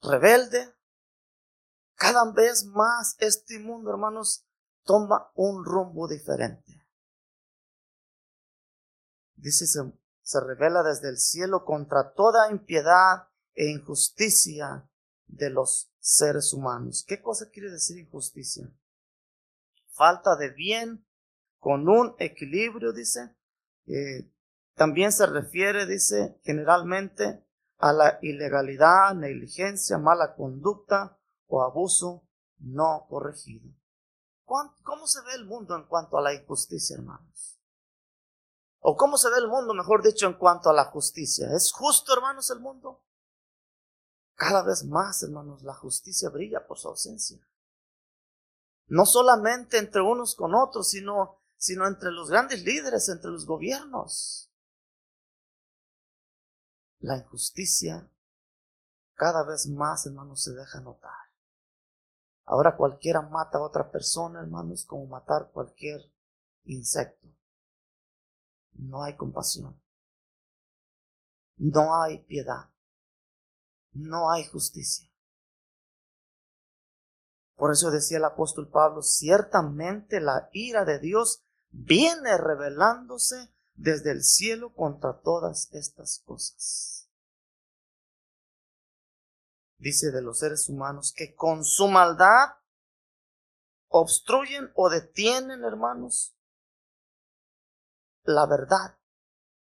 rebelde. 0.00 0.74
Cada 1.94 2.32
vez 2.32 2.64
más 2.64 3.16
este 3.18 3.58
mundo, 3.58 3.90
hermanos, 3.90 4.46
toma 4.82 5.30
un 5.34 5.62
rumbo 5.62 6.08
diferente. 6.08 6.86
Dice, 9.36 9.66
se, 10.24 10.40
revela 10.40 10.82
desde 10.82 11.08
el 11.08 11.18
cielo 11.18 11.64
contra 11.64 12.12
toda 12.12 12.50
impiedad 12.50 13.28
e 13.54 13.70
injusticia 13.70 14.88
de 15.26 15.50
los 15.50 15.92
seres 15.98 16.52
humanos. 16.52 17.04
¿Qué 17.06 17.22
cosa 17.22 17.50
quiere 17.50 17.70
decir 17.70 17.98
injusticia? 17.98 18.68
Falta 19.92 20.36
de 20.36 20.50
bien 20.50 21.06
con 21.58 21.88
un 21.88 22.16
equilibrio, 22.18 22.92
dice. 22.92 23.34
Eh, 23.86 24.28
también 24.74 25.12
se 25.12 25.26
refiere, 25.26 25.86
dice, 25.86 26.40
generalmente 26.42 27.44
a 27.78 27.92
la 27.92 28.18
ilegalidad, 28.22 29.14
negligencia, 29.14 29.98
mala 29.98 30.34
conducta 30.34 31.18
o 31.46 31.62
abuso 31.62 32.26
no 32.58 33.06
corregido. 33.08 33.70
¿Cómo 34.44 35.06
se 35.06 35.22
ve 35.22 35.34
el 35.34 35.46
mundo 35.46 35.76
en 35.76 35.84
cuanto 35.84 36.18
a 36.18 36.22
la 36.22 36.34
injusticia, 36.34 36.96
hermanos? 36.96 37.60
¿O 38.86 38.98
cómo 38.98 39.16
se 39.16 39.30
ve 39.30 39.38
el 39.38 39.48
mundo, 39.48 39.72
mejor 39.72 40.02
dicho, 40.02 40.26
en 40.26 40.34
cuanto 40.34 40.68
a 40.68 40.74
la 40.74 40.84
justicia? 40.84 41.48
¿Es 41.56 41.72
justo, 41.72 42.12
hermanos, 42.12 42.50
el 42.50 42.60
mundo? 42.60 43.02
Cada 44.34 44.62
vez 44.62 44.84
más, 44.84 45.22
hermanos, 45.22 45.62
la 45.62 45.72
justicia 45.72 46.28
brilla 46.28 46.66
por 46.66 46.78
su 46.78 46.88
ausencia. 46.88 47.38
No 48.88 49.06
solamente 49.06 49.78
entre 49.78 50.02
unos 50.02 50.34
con 50.34 50.54
otros, 50.54 50.90
sino, 50.90 51.40
sino 51.56 51.86
entre 51.86 52.10
los 52.10 52.28
grandes 52.28 52.62
líderes, 52.62 53.08
entre 53.08 53.30
los 53.30 53.46
gobiernos 53.46 54.50
la 57.04 57.16
injusticia 57.16 58.06
cada 59.14 59.44
vez 59.44 59.66
más, 59.66 60.04
hermanos, 60.04 60.42
se 60.42 60.52
deja 60.52 60.80
notar. 60.80 61.12
Ahora 62.44 62.76
cualquiera 62.76 63.22
mata 63.22 63.56
a 63.56 63.62
otra 63.62 63.90
persona, 63.90 64.40
hermanos, 64.40 64.84
como 64.84 65.06
matar 65.06 65.50
cualquier 65.52 66.02
insecto. 66.64 67.28
No 68.74 69.02
hay 69.02 69.16
compasión. 69.16 69.80
No 71.56 72.02
hay 72.02 72.18
piedad. 72.24 72.70
No 73.92 74.30
hay 74.30 74.44
justicia. 74.44 75.10
Por 77.56 77.70
eso 77.70 77.90
decía 77.90 78.18
el 78.18 78.24
apóstol 78.24 78.68
Pablo, 78.68 79.02
ciertamente 79.02 80.20
la 80.20 80.48
ira 80.52 80.84
de 80.84 80.98
Dios 80.98 81.44
viene 81.70 82.36
revelándose 82.36 83.54
desde 83.74 84.10
el 84.10 84.22
cielo 84.22 84.74
contra 84.74 85.20
todas 85.20 85.68
estas 85.72 86.22
cosas. 86.24 87.08
Dice 89.78 90.10
de 90.10 90.22
los 90.22 90.38
seres 90.38 90.68
humanos 90.68 91.12
que 91.16 91.34
con 91.34 91.64
su 91.64 91.88
maldad 91.88 92.56
obstruyen 93.88 94.72
o 94.74 94.88
detienen, 94.88 95.62
hermanos, 95.62 96.33
la 98.24 98.46
verdad. 98.46 98.98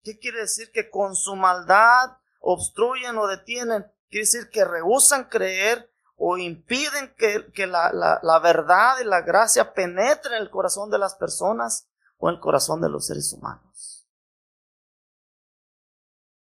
¿Qué 0.04 0.20
quiere 0.20 0.42
decir 0.42 0.72
que 0.72 0.90
con 0.90 1.16
su 1.16 1.36
maldad 1.36 2.18
obstruyen 2.40 3.18
o 3.18 3.28
detienen? 3.28 3.86
Quiere 4.10 4.26
decir 4.26 4.50
que 4.50 4.66
rehusan 4.66 5.30
creer 5.30 5.92
o 6.16 6.38
impiden 6.38 7.14
que, 7.18 7.52
que 7.54 7.68
la, 7.68 7.92
la, 7.92 8.40
verdad 8.40 8.96
y 9.02 9.06
la 9.06 9.22
gracia 9.22 9.74
penetren 9.74 10.36
en 10.36 10.42
el 10.44 10.50
corazón 10.50 10.90
de 10.90 11.00
las 11.00 11.16
personas 11.16 11.90
o 12.18 12.30
en 12.30 12.36
el 12.36 12.42
corazón 12.42 12.82
de 12.82 12.90
los 12.90 13.08
seres 13.08 13.34
humanos. 13.34 14.08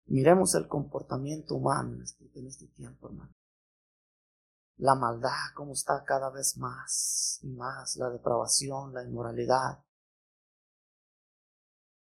Miremos 0.05 0.53
el 0.55 0.67
comportamiento 0.67 1.55
humano 1.55 1.95
en 1.95 2.03
este, 2.03 2.29
en 2.35 2.47
este 2.47 2.67
tiempo, 2.67 3.07
hermano. 3.07 3.33
La 4.77 4.95
maldad, 4.95 5.53
como 5.55 5.73
está 5.73 6.03
cada 6.03 6.29
vez 6.29 6.57
más 6.57 7.39
y 7.41 7.47
más, 7.47 7.95
la 7.95 8.09
depravación, 8.09 8.93
la 8.93 9.03
inmoralidad. 9.03 9.83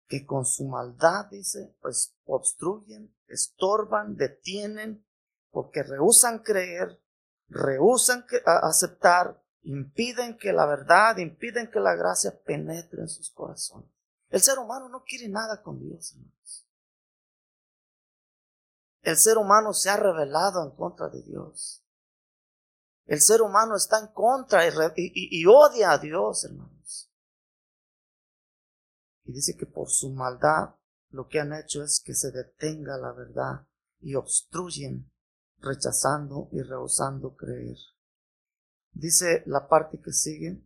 Que 0.07 0.25
con 0.25 0.45
su 0.45 0.65
maldad, 0.65 1.25
dice, 1.29 1.75
pues 1.81 2.15
obstruyen, 2.25 3.13
estorban, 3.27 4.15
detienen, 4.15 5.05
porque 5.51 5.83
rehusan 5.83 6.39
creer, 6.39 7.01
rehusan 7.49 8.25
aceptar, 8.45 9.43
impiden 9.63 10.37
que 10.37 10.53
la 10.53 10.65
verdad, 10.65 11.17
impiden 11.17 11.69
que 11.69 11.79
la 11.79 11.95
gracia 11.95 12.39
penetre 12.43 13.01
en 13.01 13.09
sus 13.09 13.31
corazones. 13.31 13.89
El 14.29 14.41
ser 14.41 14.59
humano 14.59 14.89
no 14.89 15.03
quiere 15.03 15.27
nada 15.29 15.61
con 15.61 15.79
Dios, 15.79 16.13
hermanos. 16.13 16.67
el 19.03 19.15
ser 19.15 19.37
humano 19.37 19.73
se 19.73 19.89
ha 19.89 19.95
rebelado 19.95 20.63
en 20.63 20.71
contra 20.71 21.07
de 21.07 21.21
Dios. 21.21 21.81
El 23.05 23.21
ser 23.21 23.41
humano 23.41 23.77
está 23.77 23.99
en 23.99 24.07
contra 24.07 24.63
y, 24.97 25.45
odia 25.45 25.91
a 25.91 25.97
Dios, 25.97 26.43
hermanos. 26.43 26.76
Y 29.27 29.33
dice 29.33 29.55
que 29.55 29.67
por 29.67 29.89
su 29.89 30.09
maldad 30.11 30.73
lo 31.11 31.27
que 31.27 31.39
han 31.39 31.53
hecho 31.53 31.83
es 31.83 32.01
que 32.03 32.15
se 32.15 32.31
detenga 32.31 32.97
la 32.97 33.11
verdad 33.11 33.67
y 33.99 34.15
obstruyen, 34.15 35.11
rechazando 35.59 36.49
y 36.51 36.63
rehusando 36.63 37.35
creer. 37.35 37.77
Dice 38.91 39.43
la 39.45 39.67
parte 39.67 40.01
que 40.01 40.11
sigue, 40.11 40.59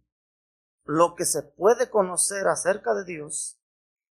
lo 0.86 1.16
que 1.16 1.26
se 1.26 1.44
puede 1.44 1.90
conocer 1.90 2.48
acerca 2.48 2.94
de 2.94 3.04
Dios 3.04 3.60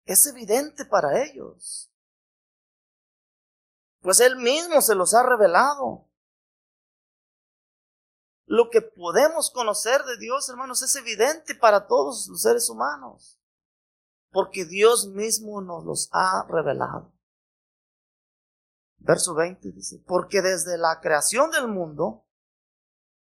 es 0.05 0.25
evidente 0.25 0.85
para 0.85 1.23
ellos 1.25 1.91
pues 4.05 4.19
Él 4.19 4.35
mismo 4.35 4.83
se 4.83 4.93
los 4.93 5.15
ha 5.15 5.23
revelado. 5.23 6.07
Lo 8.45 8.69
que 8.69 8.83
podemos 8.83 9.49
conocer 9.49 10.03
de 10.03 10.17
Dios, 10.17 10.47
hermanos, 10.47 10.83
es 10.83 10.95
evidente 10.95 11.55
para 11.55 11.87
todos 11.87 12.27
los 12.27 12.39
seres 12.39 12.69
humanos, 12.69 13.39
porque 14.35 14.65
Dios 14.65 15.07
mismo 15.07 15.61
nos 15.61 15.85
los 15.85 16.09
ha 16.11 16.45
revelado. 16.49 17.13
Verso 18.97 19.33
20 19.33 19.71
dice, 19.71 20.03
porque 20.05 20.41
desde 20.41 20.77
la 20.77 20.99
creación 20.99 21.51
del 21.51 21.69
mundo, 21.69 22.27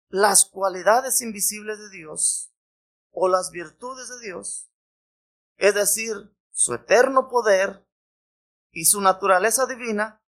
las 0.08 0.46
cualidades 0.46 1.22
invisibles 1.22 1.80
de 1.80 1.90
Dios 1.90 2.56
o 3.12 3.28
las 3.28 3.52
virtudes 3.52 4.08
de 4.08 4.20
Dios, 4.22 4.72
es 5.58 5.76
decir, 5.76 6.34
su 6.52 6.74
eterno 6.74 7.28
poder 7.28 7.86
y 8.72 8.86
su 8.86 9.02
naturaleza 9.02 9.66
divina, 9.66 10.24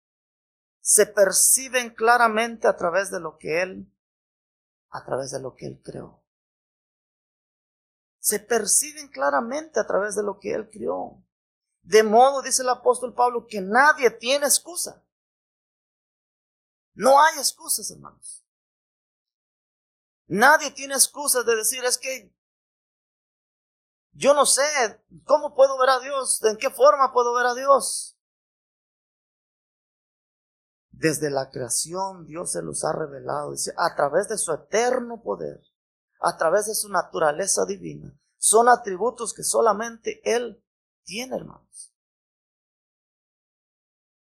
se 0.81 1.07
perciben 1.07 1.91
claramente 1.91 2.69
a 2.69 2.77
través 2.77 3.11
de 3.11 3.19
lo 3.19 3.37
que 3.37 3.63
Él, 3.63 3.93
a 4.91 5.05
través 5.05 5.33
de 5.33 5.41
lo 5.41 5.57
que 5.57 5.67
Él 5.67 5.83
creó. 5.83 6.22
Se 8.23 8.39
perciben 8.39 9.09
claramente 9.09 9.81
a 9.81 9.85
través 9.85 10.15
de 10.15 10.23
lo 10.23 10.39
que 10.39 10.55
Él 10.55 10.71
creó. 10.71 11.21
De 11.83 12.05
modo, 12.05 12.41
dice 12.41 12.63
el 12.63 12.69
apóstol 12.69 13.15
Pablo, 13.15 13.49
que 13.49 13.61
nadie 13.61 14.13
tiene 14.13 14.47
excusa. 14.47 15.05
No 16.95 17.21
hay 17.21 17.39
excusas, 17.39 17.91
hermanos. 17.91 18.45
Nadie 20.29 20.71
tiene 20.71 20.95
excusas 20.95 21.45
de 21.45 21.57
decir, 21.57 21.85
es 21.85 21.99
que 21.99 22.33
yo 24.13 24.35
no 24.35 24.47
sé 24.47 24.63
cómo 25.25 25.57
puedo 25.57 25.77
ver 25.79 25.91
a 25.91 25.99
Dios, 25.99 26.45
en 26.45 26.57
qué 26.59 26.71
forma 26.71 27.13
puedo 27.13 27.35
ver 27.35 27.47
a 27.47 27.55
Dios. 27.55 28.17
Desde 30.91 31.29
la 31.29 31.51
creación 31.51 32.25
Dios 32.25 32.53
se 32.53 32.63
los 32.63 32.85
ha 32.85 32.93
revelado, 32.93 33.51
dice, 33.51 33.75
a 33.77 33.97
través 33.97 34.29
de 34.29 34.39
su 34.39 34.53
eterno 34.53 35.21
poder, 35.25 35.72
a 36.23 36.37
través 36.37 36.67
de 36.67 36.75
su 36.75 36.89
naturaleza 36.89 37.67
divina. 37.67 38.19
Son 38.39 38.69
atributos 38.69 39.35
que 39.35 39.43
solamente 39.43 40.21
Él 40.25 40.65
tiene, 41.05 41.37
hermanos. 41.37 41.93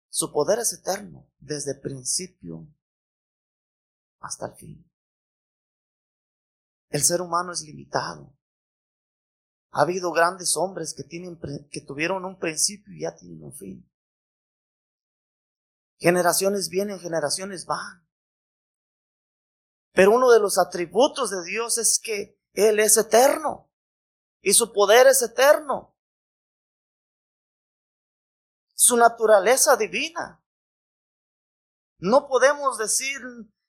Su 0.09 0.31
poder 0.31 0.59
es 0.59 0.73
eterno, 0.73 1.29
desde 1.37 1.73
el 1.73 1.81
principio 1.81 2.67
hasta 4.19 4.47
el 4.47 4.53
fin. 4.55 4.91
El 6.89 7.03
ser 7.03 7.21
humano 7.21 7.51
es 7.51 7.61
limitado. 7.61 8.35
Ha 9.71 9.81
habido 9.81 10.11
grandes 10.11 10.57
hombres 10.57 10.95
que, 10.95 11.81
tuvieron 11.81 12.25
un 12.25 12.39
principio 12.39 12.93
y 12.93 13.01
ya 13.01 13.15
tienen 13.15 13.43
un 13.43 13.53
fin. 13.53 13.89
Generaciones 15.97 16.69
vienen, 16.69 16.99
generaciones 16.99 17.65
van. 17.65 18.08
Pero 19.93 20.11
uno 20.11 20.29
de 20.31 20.39
los 20.39 20.57
atributos 20.57 21.29
de 21.29 21.43
Dios 21.43 21.77
es 21.77 21.99
que 21.99 22.39
Él 22.53 22.79
es 22.79 22.97
eterno 22.97 23.69
y 24.41 24.53
su 24.53 24.71
poder 24.71 25.07
es 25.07 25.21
eterno. 25.21 25.95
Su 28.73 28.97
naturaleza 28.97 29.75
divina. 29.75 30.43
No 31.97 32.27
podemos 32.27 32.77
decir 32.77 33.19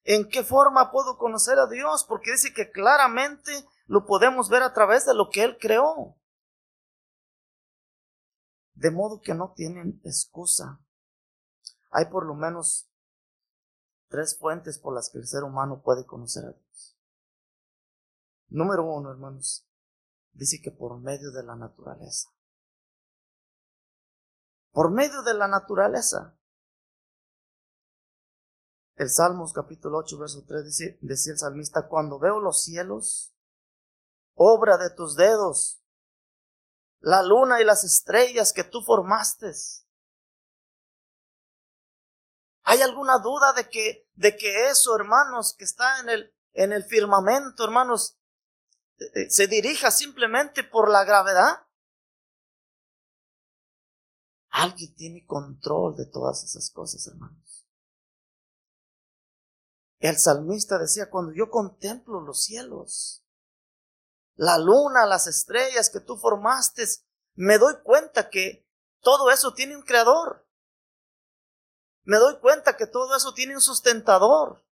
en 0.05 0.29
qué 0.29 0.45
forma 0.45 0.93
puedo 0.93 1.19
conocer 1.19 1.59
a 1.59 1.67
Dios 1.67 2.05
porque 2.05 2.33
dice 2.33 2.55
que 2.55 2.71
claramente 2.71 3.67
lo 3.87 4.07
podemos 4.07 4.49
ver 4.49 4.63
a 4.63 4.73
través 4.73 5.05
de 5.07 5.15
lo 5.15 5.31
que 5.31 5.43
Él 5.43 5.59
creó. 5.61 6.17
De 8.75 8.91
modo 8.91 9.21
que 9.21 9.35
no 9.35 9.53
tienen 9.53 10.01
excusa 10.05 10.81
hay 11.91 12.07
por 12.07 12.25
lo 12.25 12.35
menos 12.35 12.90
tres 14.11 14.37
fuentes 14.37 14.79
por 14.79 14.93
las 14.95 15.09
que 15.09 15.19
el 15.19 15.27
ser 15.27 15.45
humano 15.45 15.81
puede 15.83 16.05
conocer 16.05 16.45
a 16.45 16.53
Dios. 16.53 16.99
Número 18.49 18.85
uno, 18.85 19.11
hermanos, 19.11 19.65
dice 20.33 20.61
que 20.61 20.73
por 20.73 20.99
medio 20.99 21.31
de 21.31 21.45
la 21.45 21.55
naturaleza. 21.55 22.29
Por 24.73 24.91
medio 24.91 25.23
de 25.23 25.35
la 25.35 25.47
naturaleza. 25.47 26.37
El 28.97 29.09
Salmos 29.09 29.53
capítulo 29.53 29.99
8, 29.99 30.19
verso 30.19 30.45
3 30.47 30.65
dice, 30.65 30.99
decía 31.01 31.33
el 31.33 31.39
salmista, 31.39 31.89
cuando 31.89 32.19
veo 32.19 32.41
los 32.41 32.63
cielos, 32.63 33.35
obra 34.35 34.77
de 34.77 34.91
tus 34.91 35.17
dedos, 35.17 35.83
la 36.99 37.23
luna 37.23 37.61
y 37.61 37.65
las 37.65 37.85
estrellas 37.85 38.53
que 38.53 38.65
tú 38.65 38.83
formaste, 38.83 39.53
¿Hay 42.71 42.83
alguna 42.83 43.19
duda 43.19 43.53
de 43.53 43.69
que, 43.69 44.09
de 44.15 44.37
que 44.37 44.69
eso, 44.69 44.95
hermanos, 44.95 45.57
que 45.59 45.65
está 45.65 45.99
en 45.99 46.09
el, 46.09 46.33
en 46.53 46.73
el 46.73 46.85
firmamento, 46.85 47.65
hermanos, 47.65 48.17
eh, 48.97 49.29
se 49.29 49.49
dirija 49.49 49.91
simplemente 49.91 50.63
por 50.63 50.89
la 50.89 51.03
gravedad? 51.03 51.67
Alguien 54.51 54.95
tiene 54.95 55.27
control 55.27 55.97
de 55.97 56.07
todas 56.07 56.45
esas 56.45 56.71
cosas, 56.71 57.05
hermanos. 57.09 57.67
El 59.99 60.17
salmista 60.17 60.79
decía, 60.79 61.11
cuando 61.11 61.33
yo 61.33 61.51
contemplo 61.51 62.21
los 62.21 62.45
cielos, 62.45 63.25
la 64.37 64.59
luna, 64.59 65.07
las 65.07 65.27
estrellas 65.27 65.91
que 65.91 65.99
tú 65.99 66.17
formaste, 66.17 66.85
me 67.35 67.59
doy 67.59 67.75
cuenta 67.83 68.31
que 68.31 68.65
todo 69.01 69.29
eso 69.33 69.55
tiene 69.55 69.75
un 69.75 69.83
creador 69.83 70.49
me 72.05 72.17
doy 72.17 72.39
cuenta 72.41 72.77
que 72.77 72.87
todo 72.87 73.17
eso 73.17 73.33
tiene 73.35 73.55
un 73.55 73.61
sustentador. 73.61 74.65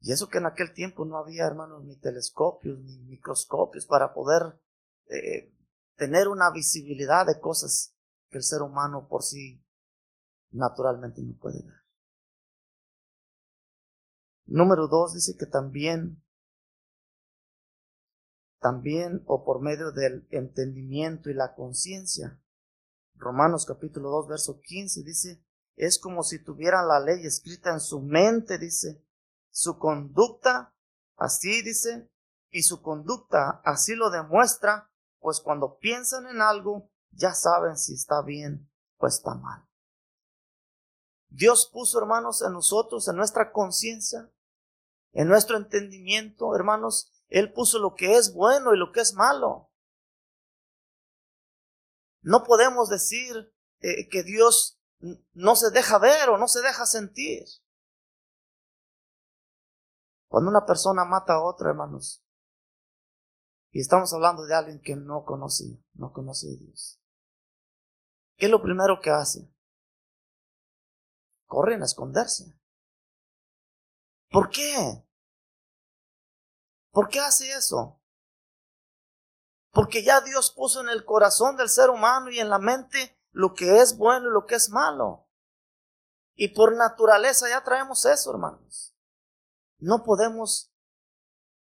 Y 0.00 0.12
eso 0.12 0.28
que 0.28 0.38
en 0.38 0.46
aquel 0.46 0.72
tiempo 0.72 1.04
no 1.04 1.18
había, 1.18 1.46
hermanos, 1.46 1.84
ni 1.84 1.96
telescopios, 1.96 2.78
ni 2.78 2.98
microscopios 3.00 3.86
para 3.86 4.14
poder 4.14 4.58
eh, 5.08 5.52
tener 5.96 6.28
una 6.28 6.50
visibilidad 6.50 7.26
de 7.26 7.38
cosas 7.38 7.94
que 8.30 8.38
el 8.38 8.44
ser 8.44 8.62
humano 8.62 9.06
por 9.08 9.22
sí 9.22 9.62
naturalmente 10.50 11.20
no 11.22 11.36
puede 11.36 11.62
ver. 11.62 11.80
Número 14.46 14.88
dos 14.88 15.14
dice 15.14 15.36
que 15.36 15.46
también, 15.46 16.24
también 18.58 19.22
o 19.26 19.44
por 19.44 19.60
medio 19.60 19.92
del 19.92 20.26
entendimiento 20.30 21.30
y 21.30 21.34
la 21.34 21.54
conciencia, 21.54 22.40
Romanos 23.20 23.66
capítulo 23.66 24.08
2, 24.10 24.28
verso 24.28 24.60
15 24.60 25.02
dice, 25.02 25.44
es 25.76 25.98
como 25.98 26.22
si 26.22 26.42
tuvieran 26.42 26.88
la 26.88 27.00
ley 27.00 27.26
escrita 27.26 27.70
en 27.70 27.80
su 27.80 28.00
mente, 28.00 28.58
dice, 28.58 29.04
su 29.50 29.78
conducta, 29.78 30.74
así 31.16 31.62
dice, 31.62 32.10
y 32.50 32.62
su 32.62 32.80
conducta 32.80 33.60
así 33.64 33.94
lo 33.94 34.10
demuestra, 34.10 34.90
pues 35.18 35.40
cuando 35.40 35.78
piensan 35.78 36.26
en 36.28 36.40
algo, 36.40 36.90
ya 37.10 37.34
saben 37.34 37.76
si 37.76 37.92
está 37.92 38.22
bien 38.22 38.70
o 38.96 39.06
está 39.06 39.34
mal. 39.34 39.68
Dios 41.28 41.70
puso, 41.70 41.98
hermanos, 41.98 42.42
en 42.42 42.54
nosotros, 42.54 43.06
en 43.06 43.16
nuestra 43.16 43.52
conciencia, 43.52 44.30
en 45.12 45.28
nuestro 45.28 45.58
entendimiento, 45.58 46.56
hermanos, 46.56 47.12
Él 47.28 47.52
puso 47.52 47.78
lo 47.78 47.94
que 47.94 48.16
es 48.16 48.32
bueno 48.32 48.74
y 48.74 48.78
lo 48.78 48.92
que 48.92 49.00
es 49.00 49.12
malo. 49.12 49.69
No 52.22 52.44
podemos 52.44 52.88
decir 52.88 53.52
eh, 53.80 54.08
que 54.08 54.22
Dios 54.22 54.80
no 55.32 55.56
se 55.56 55.70
deja 55.70 55.98
ver 55.98 56.28
o 56.28 56.38
no 56.38 56.48
se 56.48 56.60
deja 56.60 56.86
sentir. 56.86 57.44
Cuando 60.28 60.50
una 60.50 60.64
persona 60.66 61.04
mata 61.04 61.34
a 61.34 61.42
otra, 61.42 61.70
hermanos, 61.70 62.22
y 63.72 63.80
estamos 63.80 64.12
hablando 64.12 64.44
de 64.44 64.54
alguien 64.54 64.80
que 64.80 64.96
no 64.96 65.24
conoce, 65.24 65.82
no 65.94 66.12
conoce 66.12 66.48
a 66.48 66.56
Dios, 66.58 67.00
¿qué 68.36 68.46
es 68.46 68.50
lo 68.50 68.62
primero 68.62 69.00
que 69.00 69.10
hace? 69.10 69.52
Corren 71.46 71.82
a 71.82 71.86
esconderse. 71.86 72.56
¿Por 74.30 74.50
qué? 74.50 75.04
¿Por 76.92 77.08
qué 77.08 77.20
hace 77.20 77.50
eso? 77.52 77.99
Porque 79.72 80.02
ya 80.02 80.20
Dios 80.20 80.50
puso 80.50 80.80
en 80.80 80.88
el 80.88 81.04
corazón 81.04 81.56
del 81.56 81.68
ser 81.68 81.90
humano 81.90 82.30
y 82.30 82.40
en 82.40 82.48
la 82.48 82.58
mente 82.58 83.16
lo 83.30 83.54
que 83.54 83.80
es 83.80 83.96
bueno 83.96 84.28
y 84.28 84.32
lo 84.32 84.46
que 84.46 84.56
es 84.56 84.70
malo. 84.70 85.28
Y 86.34 86.48
por 86.48 86.76
naturaleza 86.76 87.48
ya 87.48 87.62
traemos 87.62 88.04
eso, 88.04 88.30
hermanos. 88.30 88.96
No 89.78 90.02
podemos 90.02 90.72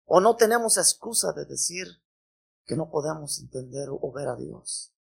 o 0.04 0.20
no 0.20 0.36
tenemos 0.36 0.78
excusa 0.78 1.32
de 1.32 1.44
decir 1.44 1.86
que 2.64 2.76
no 2.76 2.90
podemos 2.90 3.38
entender 3.40 3.88
o 3.90 4.12
ver 4.12 4.28
a 4.28 4.36
Dios. 4.36 4.94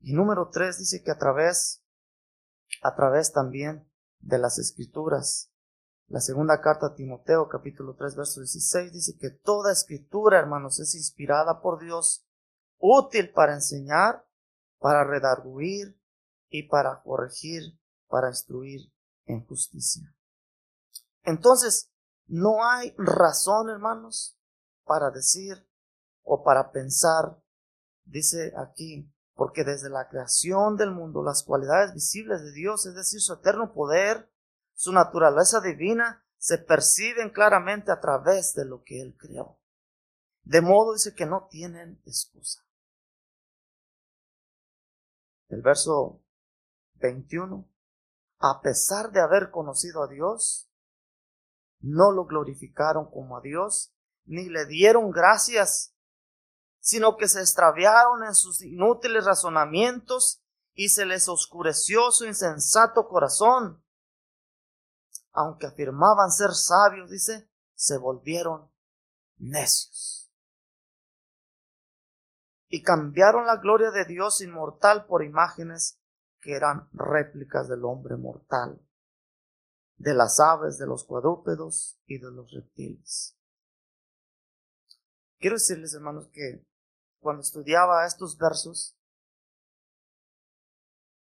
Y 0.00 0.12
número 0.12 0.50
tres 0.50 0.78
dice 0.78 1.02
que 1.02 1.10
a 1.10 1.18
través, 1.18 1.82
a 2.82 2.94
través 2.94 3.32
también 3.32 3.90
de 4.18 4.38
las 4.38 4.58
escrituras, 4.58 5.50
la 6.14 6.20
segunda 6.20 6.60
carta 6.60 6.86
a 6.86 6.94
Timoteo, 6.94 7.48
capítulo 7.48 7.96
3, 7.96 8.14
verso 8.14 8.40
16, 8.40 8.92
dice 8.92 9.18
que 9.18 9.30
toda 9.30 9.72
escritura, 9.72 10.38
hermanos, 10.38 10.78
es 10.78 10.94
inspirada 10.94 11.60
por 11.60 11.80
Dios, 11.80 12.24
útil 12.78 13.32
para 13.32 13.54
enseñar, 13.54 14.24
para 14.78 15.02
redarguir 15.02 16.00
y 16.50 16.68
para 16.68 17.02
corregir, 17.02 17.80
para 18.06 18.28
instruir 18.28 18.92
en 19.26 19.44
justicia. 19.44 20.14
Entonces, 21.24 21.90
no 22.28 22.64
hay 22.64 22.94
razón, 22.96 23.68
hermanos, 23.68 24.38
para 24.84 25.10
decir 25.10 25.68
o 26.22 26.44
para 26.44 26.70
pensar, 26.70 27.42
dice 28.04 28.52
aquí, 28.56 29.12
porque 29.34 29.64
desde 29.64 29.90
la 29.90 30.08
creación 30.08 30.76
del 30.76 30.92
mundo 30.92 31.24
las 31.24 31.42
cualidades 31.42 31.92
visibles 31.92 32.40
de 32.44 32.52
Dios, 32.52 32.86
es 32.86 32.94
decir, 32.94 33.20
su 33.20 33.32
eterno 33.32 33.74
poder, 33.74 34.30
su 34.74 34.92
naturaleza 34.92 35.60
divina, 35.60 36.24
se 36.36 36.58
perciben 36.58 37.30
claramente 37.30 37.90
a 37.90 38.00
través 38.00 38.54
de 38.54 38.66
lo 38.66 38.82
que 38.82 39.00
Él 39.00 39.16
creó. 39.18 39.58
De 40.42 40.60
modo 40.60 40.92
dice 40.92 41.14
que 41.14 41.24
no 41.24 41.48
tienen 41.50 42.02
excusa. 42.04 42.62
El 45.48 45.62
verso 45.62 46.22
21, 46.96 47.66
a 48.40 48.60
pesar 48.60 49.10
de 49.12 49.20
haber 49.20 49.50
conocido 49.50 50.02
a 50.02 50.08
Dios, 50.08 50.70
no 51.80 52.12
lo 52.12 52.26
glorificaron 52.26 53.10
como 53.10 53.36
a 53.36 53.40
Dios, 53.40 53.94
ni 54.24 54.48
le 54.48 54.66
dieron 54.66 55.10
gracias, 55.10 55.94
sino 56.80 57.16
que 57.16 57.28
se 57.28 57.40
extraviaron 57.40 58.24
en 58.24 58.34
sus 58.34 58.62
inútiles 58.62 59.24
razonamientos 59.24 60.42
y 60.74 60.88
se 60.88 61.06
les 61.06 61.28
oscureció 61.28 62.10
su 62.10 62.24
insensato 62.24 63.08
corazón. 63.08 63.83
Aunque 65.34 65.66
afirmaban 65.66 66.30
ser 66.30 66.52
sabios, 66.52 67.10
dice, 67.10 67.50
se 67.74 67.98
volvieron 67.98 68.70
necios. 69.36 70.32
Y 72.68 72.82
cambiaron 72.82 73.46
la 73.46 73.56
gloria 73.56 73.90
de 73.90 74.04
Dios 74.04 74.40
inmortal 74.40 75.06
por 75.06 75.22
imágenes 75.22 76.00
que 76.40 76.54
eran 76.54 76.88
réplicas 76.92 77.68
del 77.68 77.84
hombre 77.84 78.16
mortal 78.16 78.80
de 79.96 80.14
las 80.14 80.40
aves, 80.40 80.78
de 80.78 80.86
los 80.86 81.04
cuadrúpedos 81.04 81.98
y 82.06 82.18
de 82.18 82.30
los 82.30 82.50
reptiles. 82.52 83.36
Quiero 85.38 85.56
decirles, 85.56 85.94
hermanos, 85.94 86.28
que 86.32 86.64
cuando 87.20 87.42
estudiaba 87.42 88.06
estos 88.06 88.36
versos, 88.36 88.96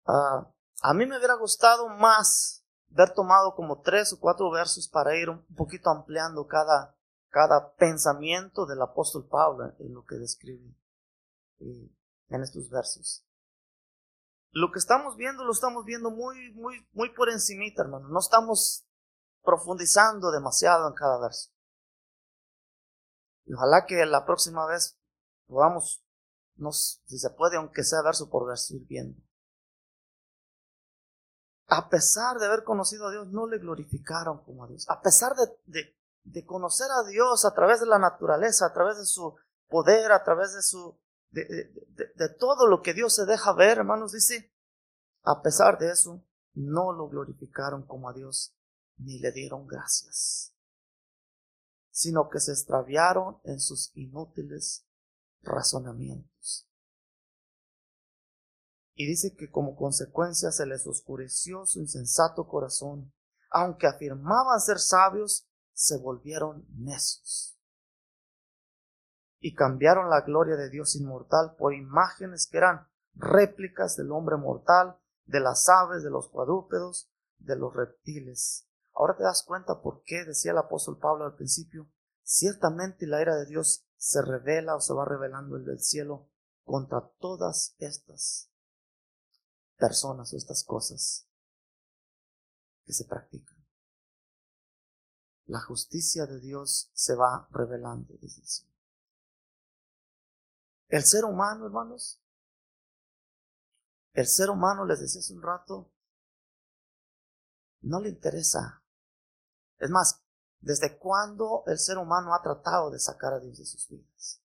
ah, 0.06 0.50
a 0.82 0.94
mí 0.94 1.06
me 1.06 1.16
hubiera 1.16 1.34
gustado 1.34 1.88
más 1.88 2.61
haber 2.92 3.14
tomado 3.14 3.54
como 3.54 3.80
tres 3.80 4.12
o 4.12 4.20
cuatro 4.20 4.50
versos 4.50 4.88
para 4.88 5.16
ir 5.16 5.28
un 5.30 5.44
poquito 5.54 5.90
ampliando 5.90 6.46
cada, 6.46 6.96
cada 7.28 7.74
pensamiento 7.74 8.66
del 8.66 8.82
apóstol 8.82 9.26
Pablo 9.28 9.72
en 9.78 9.94
lo 9.94 10.04
que 10.04 10.16
describe 10.16 10.74
eh, 11.60 11.90
en 12.28 12.42
estos 12.42 12.68
versos 12.70 13.24
lo 14.52 14.70
que 14.70 14.78
estamos 14.78 15.16
viendo 15.16 15.44
lo 15.44 15.52
estamos 15.52 15.84
viendo 15.84 16.10
muy, 16.10 16.52
muy, 16.52 16.86
muy 16.92 17.12
por 17.14 17.30
encimita, 17.30 17.82
hermano. 17.82 18.08
No 18.08 18.20
estamos 18.20 18.86
profundizando 19.42 20.30
demasiado 20.30 20.86
en 20.86 20.94
cada 20.94 21.18
verso. 21.18 21.50
Y 23.46 23.54
ojalá 23.54 23.86
que 23.86 24.04
la 24.06 24.24
próxima 24.24 24.66
vez 24.66 24.98
podamos, 25.46 26.04
si 27.06 27.18
se 27.18 27.30
puede, 27.30 27.56
aunque 27.56 27.82
sea 27.82 28.02
verso 28.02 28.30
por 28.30 28.46
verso, 28.46 28.74
ir 28.74 28.86
viendo. 28.86 29.20
A 31.74 31.88
pesar 31.88 32.38
de 32.38 32.46
haber 32.46 32.64
conocido 32.64 33.06
a 33.06 33.10
Dios, 33.10 33.28
no 33.28 33.46
le 33.46 33.58
glorificaron 33.58 34.44
como 34.44 34.64
a 34.64 34.68
Dios. 34.68 34.84
A 34.88 35.00
pesar 35.00 35.34
de, 35.66 35.96
de 36.24 36.46
conocer 36.46 36.88
a 36.90 37.08
Dios 37.08 37.44
a 37.44 37.54
través 37.54 37.80
de 37.80 37.86
la 37.86 37.98
naturaleza, 37.98 38.66
a 38.66 38.72
través 38.72 38.98
de 38.98 39.06
su 39.06 39.34
poder, 39.68 40.12
a 40.12 40.22
través 40.22 40.52
de 40.54 40.62
su 40.62 40.96
de, 41.32 42.28
todo 42.38 42.66
lo 42.66 42.82
que 42.82 42.94
Dios 42.94 43.14
se 43.14 43.24
deja 43.24 43.52
ver, 43.54 43.78
hermanos, 43.78 44.12
dice, 44.12 44.52
a 45.22 45.42
pesar 45.42 45.78
de 45.78 45.90
eso, 45.90 46.22
no 46.54 46.92
lo 46.92 47.08
glorificaron 47.08 47.86
como 47.86 48.08
a 48.08 48.12
Dios, 48.12 48.54
ni 48.98 49.18
le 49.18 49.32
dieron 49.32 49.66
gracias, 49.66 50.54
sino 51.90 52.28
que 52.28 52.40
se 52.40 52.52
extraviaron 52.52 53.38
en 53.44 53.60
sus 53.60 53.90
inútiles 53.94 54.84
razonamientos. 55.42 56.68
Y 59.02 59.06
dice 59.06 59.34
que 59.34 59.50
como 59.50 59.74
consecuencia 59.74 60.52
se 60.52 60.64
les 60.64 60.86
oscureció 60.86 61.66
su 61.66 61.80
insensato 61.80 62.46
corazón, 62.46 63.12
aunque 63.50 63.88
afirmaban 63.88 64.60
ser 64.60 64.78
sabios, 64.78 65.50
se 65.72 65.98
volvieron 65.98 66.64
necios 66.68 67.58
y 69.40 69.56
cambiaron 69.56 70.08
la 70.08 70.20
gloria 70.20 70.54
de 70.54 70.70
Dios 70.70 70.94
inmortal 70.94 71.56
por 71.58 71.74
imágenes 71.74 72.46
que 72.46 72.58
eran 72.58 72.86
réplicas 73.14 73.96
del 73.96 74.12
hombre 74.12 74.36
mortal, 74.36 74.96
de 75.24 75.40
las 75.40 75.68
aves, 75.68 76.04
de 76.04 76.10
los 76.10 76.28
cuadrúpedos, 76.28 77.10
de 77.38 77.56
los 77.56 77.74
reptiles. 77.74 78.68
Ahora 78.94 79.16
te 79.16 79.24
das 79.24 79.42
cuenta 79.42 79.82
por 79.82 80.04
qué 80.04 80.24
decía 80.24 80.52
el 80.52 80.58
apóstol 80.58 81.00
Pablo 81.00 81.24
al 81.24 81.34
principio, 81.34 81.90
ciertamente 82.22 83.08
la 83.08 83.20
ira 83.20 83.34
de 83.34 83.46
Dios 83.46 83.84
se 83.96 84.22
revela 84.22 84.76
o 84.76 84.80
se 84.80 84.94
va 84.94 85.04
revelando 85.04 85.56
el 85.56 85.64
del 85.64 85.80
cielo 85.80 86.30
contra 86.62 87.10
todas 87.18 87.74
estas 87.78 88.51
personas 89.82 90.32
o 90.32 90.36
estas 90.36 90.62
cosas 90.62 91.26
que 92.84 92.92
se 92.92 93.04
practican. 93.04 93.58
La 95.46 95.60
justicia 95.60 96.24
de 96.24 96.38
Dios 96.38 96.92
se 96.94 97.16
va 97.16 97.48
revelando 97.50 98.14
desde 98.20 98.42
el. 98.42 98.72
El 100.86 101.02
ser 101.02 101.24
humano, 101.24 101.66
hermanos, 101.66 102.22
el 104.12 104.28
ser 104.28 104.50
humano, 104.50 104.84
les 104.84 105.00
decía 105.00 105.20
hace 105.20 105.32
un 105.32 105.42
rato, 105.42 105.90
no 107.80 107.98
le 107.98 108.10
interesa. 108.10 108.84
Es 109.78 109.90
más, 109.90 110.22
¿desde 110.60 110.96
cuándo 110.96 111.64
el 111.66 111.78
ser 111.78 111.98
humano 111.98 112.34
ha 112.34 112.42
tratado 112.42 112.88
de 112.92 113.00
sacar 113.00 113.32
a 113.32 113.40
Dios 113.40 113.58
de 113.58 113.64
sus 113.64 113.88
vidas? 113.88 114.41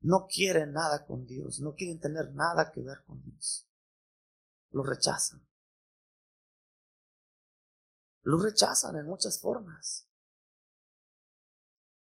No 0.00 0.26
quieren 0.26 0.72
nada 0.72 1.06
con 1.06 1.26
Dios, 1.26 1.60
no 1.60 1.74
quieren 1.74 2.00
tener 2.00 2.32
nada 2.32 2.70
que 2.72 2.82
ver 2.82 3.02
con 3.04 3.22
Dios. 3.22 3.68
Lo 4.70 4.82
rechazan. 4.82 5.46
Lo 8.22 8.38
rechazan 8.38 8.96
en 8.96 9.06
muchas 9.06 9.40
formas. 9.40 10.08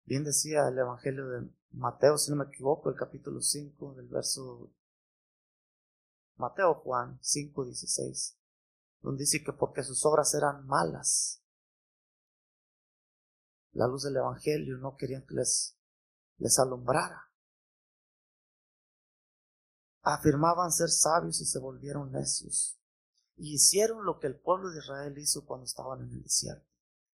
Bien 0.06 0.24
decía 0.24 0.68
el 0.70 0.78
Evangelio 0.78 1.28
de 1.28 1.50
Mateo, 1.72 2.18
si 2.18 2.32
no 2.32 2.38
me 2.38 2.46
equivoco, 2.46 2.90
el 2.90 2.96
capítulo 2.96 3.42
5 3.42 3.96
del 3.96 4.08
verso 4.08 4.72
Mateo 6.38 6.76
Juan 6.76 7.20
5, 7.22 7.66
16, 7.66 8.38
donde 9.02 9.24
dice 9.24 9.44
que 9.44 9.52
porque 9.52 9.84
sus 9.84 10.06
obras 10.06 10.34
eran 10.34 10.66
malas, 10.66 11.44
la 13.74 13.88
luz 13.88 14.04
del 14.04 14.16
Evangelio 14.16 14.78
no 14.78 14.96
querían 14.96 15.26
que 15.26 15.36
les, 15.36 15.78
les 16.38 16.58
alumbrara. 16.58 17.27
Afirmaban 20.10 20.72
ser 20.72 20.90
sabios 20.90 21.42
y 21.42 21.46
se 21.46 21.60
volvieron 21.60 22.14
necios. 22.14 22.80
Y 23.36 23.56
hicieron 23.56 24.06
lo 24.06 24.22
que 24.22 24.28
el 24.28 24.40
pueblo 24.40 24.70
de 24.70 24.80
Israel 24.80 25.18
hizo 25.18 25.46
cuando 25.46 25.66
estaban 25.66 26.00
en 26.00 26.12
el 26.12 26.24
desierto. 26.24 26.66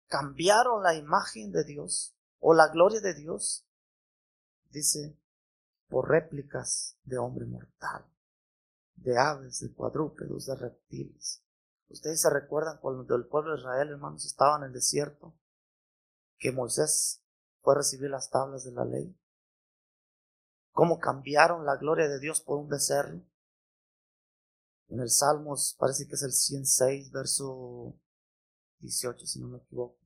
Cambiaron 0.06 0.84
la 0.84 0.94
imagen 0.94 1.52
de 1.52 1.64
Dios 1.64 2.16
o 2.40 2.54
la 2.54 2.68
gloria 2.68 3.02
de 3.02 3.16
Dios, 3.16 3.66
dice, 4.70 5.18
por 5.88 6.08
réplicas 6.08 7.00
de 7.04 7.18
hombre 7.18 7.48
mortal, 7.48 8.06
de 8.94 9.18
aves, 9.18 9.60
de 9.62 9.74
cuadrúpedos, 9.74 10.46
de 10.46 10.56
reptiles. 10.56 11.42
Ustedes 11.90 12.22
se 12.22 12.30
recuerdan 12.30 12.78
cuando 12.78 13.16
el 13.16 13.26
pueblo 13.26 13.54
de 13.54 13.60
Israel, 13.60 13.90
hermanos, 13.90 14.24
estaba 14.24 14.58
en 14.58 14.66
el 14.66 14.72
desierto, 14.72 15.34
que 16.38 16.52
Moisés 16.52 17.24
fue 17.64 17.74
a 17.74 17.78
recibir 17.78 18.12
las 18.12 18.30
tablas 18.30 18.64
de 18.64 18.72
la 18.72 18.86
ley. 18.86 19.18
Cómo 20.74 21.00
cambiaron 21.00 21.66
la 21.66 21.78
gloria 21.78 22.10
de 22.10 22.20
Dios 22.20 22.42
por 22.42 22.58
un 22.58 22.68
becerro. 22.68 23.22
En 24.90 25.00
el 25.00 25.10
Salmos 25.10 25.76
parece 25.80 26.08
que 26.08 26.16
es 26.16 26.24
el 26.24 26.34
106, 26.34 27.12
verso 27.12 27.96
18, 28.80 29.26
si 29.26 29.40
no 29.40 29.48
me 29.48 29.60
equivoco. 29.60 29.98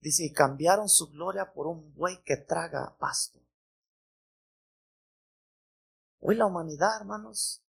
Dice, 0.00 0.24
y 0.24 0.32
cambiaron 0.32 0.88
su 0.88 1.10
gloria 1.10 1.52
por 1.52 1.68
un 1.68 1.94
buey 1.94 2.22
que 2.24 2.36
traga 2.36 2.96
pasto. 2.98 3.40
Hoy 6.18 6.34
la 6.34 6.46
humanidad, 6.46 7.00
hermanos, 7.00 7.64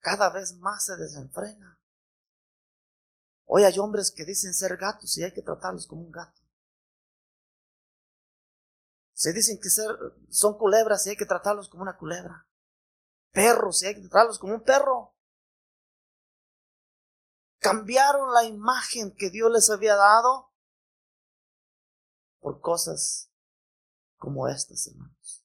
cada 0.00 0.30
vez 0.30 0.56
más 0.58 0.84
se 0.84 0.96
desenfrena. 0.96 1.80
Hoy 3.46 3.64
hay 3.64 3.78
hombres 3.78 4.10
que 4.10 4.26
dicen 4.26 4.52
ser 4.52 4.76
gatos 4.76 5.16
y 5.16 5.24
hay 5.24 5.32
que 5.32 5.42
tratarlos 5.42 5.86
como 5.86 6.02
un 6.02 6.12
gato. 6.12 6.40
Se 9.18 9.32
dicen 9.32 9.58
que 9.58 9.68
son 10.30 10.56
culebras 10.56 11.04
y 11.04 11.10
hay 11.10 11.16
que 11.16 11.26
tratarlos 11.26 11.68
como 11.68 11.82
una 11.82 11.98
culebra. 11.98 12.46
Perros 13.32 13.82
y 13.82 13.86
hay 13.86 13.96
que 13.96 14.02
tratarlos 14.02 14.38
como 14.38 14.54
un 14.54 14.62
perro. 14.62 15.16
Cambiaron 17.58 18.32
la 18.32 18.44
imagen 18.44 19.12
que 19.16 19.28
Dios 19.30 19.50
les 19.50 19.70
había 19.70 19.96
dado 19.96 20.52
por 22.38 22.60
cosas 22.60 23.32
como 24.18 24.46
estas, 24.46 24.86
hermanos. 24.86 25.44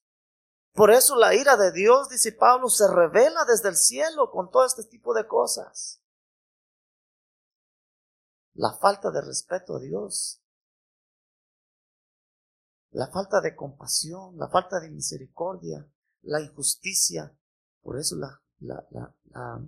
Por 0.74 0.92
eso 0.92 1.16
la 1.16 1.34
ira 1.34 1.58
de 1.58 1.72
Dios, 1.72 2.10
dice 2.10 2.32
Pablo, 2.32 2.70
se 2.70 2.88
revela 2.88 3.44
desde 3.46 3.70
el 3.70 3.76
cielo 3.76 4.30
con 4.30 4.52
todo 4.52 4.66
este 4.66 4.84
tipo 4.84 5.16
de 5.16 5.26
cosas. 5.26 6.00
La 8.54 8.72
falta 8.74 9.10
de 9.10 9.22
respeto 9.22 9.78
a 9.78 9.80
Dios, 9.80 10.43
la 12.94 13.08
falta 13.08 13.42
de 13.42 13.56
compasión, 13.56 14.38
la 14.38 14.48
falta 14.48 14.80
de 14.80 14.90
misericordia, 14.90 15.88
la 16.22 16.42
injusticia. 16.42 17.36
Por 17.82 17.98
eso 17.98 18.16
la, 18.16 18.40
la, 18.60 18.88
la, 18.90 19.68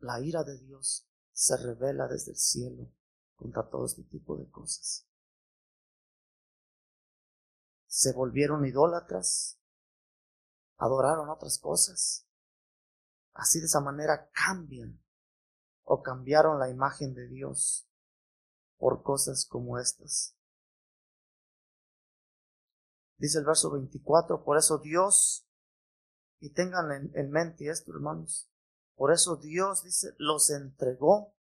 la, 0.00 0.20
ira 0.20 0.42
de 0.42 0.58
Dios 0.58 1.08
se 1.32 1.56
revela 1.56 2.08
desde 2.08 2.32
el 2.32 2.36
cielo 2.36 2.90
contra 3.36 3.68
todo 3.68 3.86
este 3.86 4.02
tipo 4.02 4.36
de 4.36 4.50
cosas. 4.50 5.06
Se 7.86 8.12
volvieron 8.12 8.66
idólatras, 8.66 9.58
adoraron 10.78 11.30
otras 11.30 11.58
cosas. 11.58 12.26
Así 13.32 13.60
de 13.60 13.66
esa 13.66 13.80
manera 13.80 14.28
cambian 14.32 15.00
o 15.84 16.02
cambiaron 16.02 16.58
la 16.58 16.68
imagen 16.68 17.14
de 17.14 17.28
Dios 17.28 17.88
por 18.76 19.04
cosas 19.04 19.46
como 19.46 19.78
estas. 19.78 20.36
Dice 23.22 23.38
el 23.38 23.44
verso 23.44 23.70
24, 23.70 24.42
por 24.42 24.58
eso 24.58 24.78
Dios, 24.78 25.46
y 26.40 26.50
tengan 26.50 27.12
en, 27.14 27.30
mente 27.30 27.68
esto, 27.68 27.92
hermanos, 27.92 28.50
por 28.96 29.12
eso 29.12 29.36
Dios, 29.36 29.84
dice, 29.84 30.12
los 30.18 30.50
entregó 30.50 31.32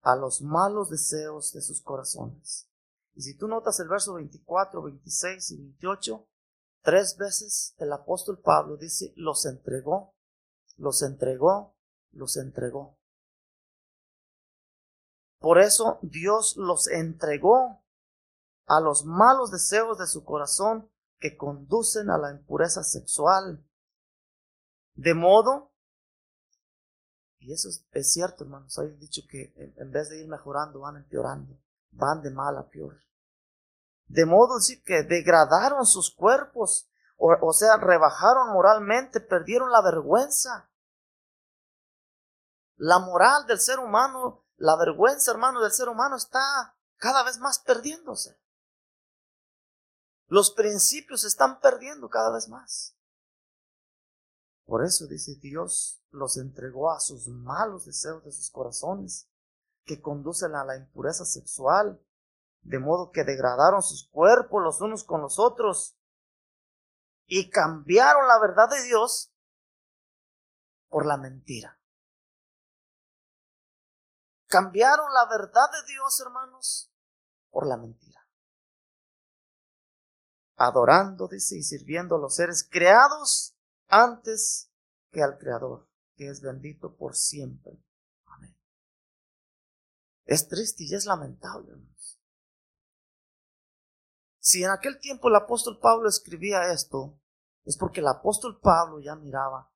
a 0.00 0.16
los 0.16 0.42
malos 0.42 0.90
deseos 0.90 1.52
de 1.52 1.62
sus 1.62 1.80
corazones. 1.80 2.68
Y 3.14 3.22
si 3.22 3.36
tú 3.36 3.46
notas 3.46 3.78
el 3.78 3.86
verso 3.86 4.14
24, 4.14 4.82
26 4.82 5.52
y 5.52 5.56
28, 5.58 6.26
tres 6.82 7.16
veces 7.16 7.76
el 7.78 7.92
apóstol 7.92 8.40
Pablo 8.40 8.76
dice, 8.76 9.12
los 9.14 9.46
entregó, 9.46 10.16
los 10.76 11.02
entregó, 11.02 11.76
los 12.10 12.36
entregó. 12.36 12.98
Por 15.38 15.60
eso 15.60 16.00
Dios 16.02 16.56
los 16.56 16.88
entregó 16.88 17.80
a 18.66 18.80
los 18.80 19.04
malos 19.04 19.52
deseos 19.52 19.98
de 19.98 20.08
su 20.08 20.24
corazón 20.24 20.90
que 21.22 21.36
conducen 21.36 22.10
a 22.10 22.18
la 22.18 22.32
impureza 22.32 22.82
sexual. 22.82 23.64
De 24.94 25.14
modo, 25.14 25.70
y 27.38 27.52
eso 27.52 27.68
es, 27.92 28.12
cierto, 28.12 28.42
hermanos, 28.42 28.76
hay 28.78 28.90
dicho 28.96 29.22
que 29.30 29.54
en, 29.76 29.92
vez 29.92 30.10
de 30.10 30.20
ir 30.20 30.28
mejorando, 30.28 30.80
van 30.80 30.96
empeorando, 30.96 31.56
van 31.92 32.22
de 32.22 32.30
mal 32.30 32.58
a 32.58 32.68
peor. 32.68 33.00
De 34.06 34.26
modo 34.26 34.58
sí, 34.58 34.82
que 34.82 35.04
degradaron 35.04 35.86
sus 35.86 36.12
cuerpos, 36.12 36.90
o, 37.16 37.32
o 37.40 37.52
sea, 37.52 37.76
rebajaron 37.76 38.52
moralmente, 38.52 39.20
perdieron 39.20 39.70
la 39.70 39.80
vergüenza. 39.80 40.70
La 42.76 42.98
moral 42.98 43.46
del 43.46 43.60
ser 43.60 43.78
humano, 43.78 44.44
la 44.56 44.76
vergüenza, 44.76 45.30
hermano, 45.30 45.60
del 45.60 45.70
ser 45.70 45.88
humano 45.88 46.16
está 46.16 46.76
cada 46.96 47.22
vez 47.22 47.38
más 47.38 47.60
perdiéndose. 47.60 48.41
Los 50.32 50.50
principios 50.50 51.20
se 51.20 51.26
están 51.26 51.60
perdiendo 51.60 52.08
cada 52.08 52.32
vez 52.32 52.48
más. 52.48 52.96
Por 54.64 54.82
eso 54.82 55.06
dice 55.06 55.34
Dios 55.34 56.02
los 56.10 56.38
entregó 56.38 56.90
a 56.90 57.00
sus 57.00 57.28
malos 57.28 57.84
deseos 57.84 58.24
de 58.24 58.32
sus 58.32 58.50
corazones, 58.50 59.28
que 59.84 60.00
conducen 60.00 60.54
a 60.54 60.64
la 60.64 60.78
impureza 60.78 61.26
sexual, 61.26 62.02
de 62.62 62.78
modo 62.78 63.10
que 63.10 63.24
degradaron 63.24 63.82
sus 63.82 64.08
cuerpos 64.08 64.62
los 64.62 64.80
unos 64.80 65.04
con 65.04 65.20
los 65.20 65.38
otros 65.38 65.98
y 67.26 67.50
cambiaron 67.50 68.26
la 68.26 68.38
verdad 68.40 68.70
de 68.70 68.84
Dios 68.84 69.34
por 70.88 71.04
la 71.04 71.18
mentira. 71.18 71.78
Cambiaron 74.46 75.12
la 75.12 75.26
verdad 75.26 75.70
de 75.72 75.92
Dios, 75.92 76.20
hermanos, 76.20 76.90
por 77.50 77.66
la 77.66 77.76
mentira 77.76 78.21
adorando, 80.66 81.26
dice, 81.26 81.58
y 81.58 81.62
sirviendo 81.62 82.14
a 82.14 82.18
los 82.20 82.36
seres 82.36 82.66
creados 82.68 83.56
antes 83.88 84.70
que 85.10 85.20
al 85.20 85.36
Creador, 85.36 85.88
que 86.14 86.28
es 86.28 86.40
bendito 86.40 86.94
por 86.96 87.16
siempre. 87.16 87.82
Amén. 88.26 88.56
Es 90.24 90.46
triste 90.48 90.84
y 90.84 90.94
es 90.94 91.04
lamentable, 91.04 91.72
hermanos. 91.72 92.20
Si 94.38 94.62
en 94.62 94.70
aquel 94.70 95.00
tiempo 95.00 95.28
el 95.28 95.36
apóstol 95.36 95.80
Pablo 95.80 96.08
escribía 96.08 96.72
esto, 96.72 97.18
es 97.64 97.76
porque 97.76 98.00
el 98.00 98.08
apóstol 98.08 98.60
Pablo 98.60 99.00
ya 99.00 99.16
miraba 99.16 99.72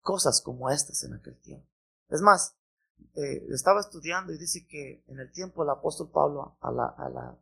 cosas 0.00 0.40
como 0.40 0.70
estas 0.70 1.04
en 1.04 1.14
aquel 1.14 1.40
tiempo. 1.40 1.68
Es 2.08 2.20
más, 2.20 2.56
eh, 3.14 3.46
estaba 3.50 3.80
estudiando 3.80 4.32
y 4.32 4.38
dice 4.38 4.66
que 4.66 5.04
en 5.06 5.20
el 5.20 5.30
tiempo 5.30 5.62
del 5.62 5.70
apóstol 5.70 6.10
Pablo 6.10 6.56
a, 6.60 6.70
la, 6.72 6.86
a, 6.86 7.08
la, 7.08 7.38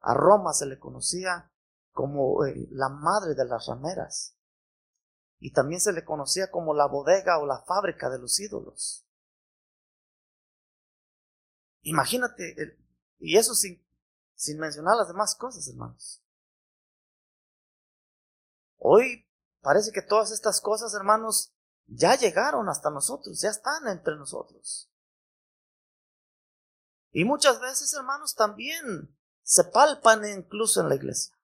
a 0.00 0.14
Roma 0.14 0.52
se 0.52 0.66
le 0.66 0.78
conocía 0.78 1.50
como 1.94 2.44
eh, 2.44 2.68
la 2.72 2.90
madre 2.90 3.34
de 3.34 3.46
las 3.46 3.66
rameras. 3.66 4.36
Y 5.38 5.52
también 5.52 5.80
se 5.80 5.92
le 5.92 6.04
conocía 6.04 6.50
como 6.50 6.74
la 6.74 6.86
bodega 6.86 7.38
o 7.38 7.46
la 7.46 7.62
fábrica 7.62 8.10
de 8.10 8.18
los 8.18 8.38
ídolos. 8.40 9.06
Imagínate, 11.82 12.76
y 13.18 13.36
eso 13.38 13.54
sin, 13.54 13.82
sin 14.34 14.58
mencionar 14.58 14.96
las 14.96 15.08
demás 15.08 15.34
cosas, 15.34 15.68
hermanos. 15.68 16.22
Hoy 18.78 19.26
parece 19.60 19.92
que 19.92 20.02
todas 20.02 20.30
estas 20.32 20.60
cosas, 20.60 20.94
hermanos, 20.94 21.54
ya 21.86 22.16
llegaron 22.16 22.68
hasta 22.68 22.90
nosotros, 22.90 23.40
ya 23.40 23.50
están 23.50 23.86
entre 23.88 24.16
nosotros. 24.16 24.90
Y 27.12 27.24
muchas 27.24 27.60
veces, 27.60 27.92
hermanos, 27.94 28.34
también 28.34 29.16
se 29.42 29.64
palpan 29.64 30.24
incluso 30.26 30.80
en 30.80 30.88
la 30.88 30.96
iglesia 30.96 31.34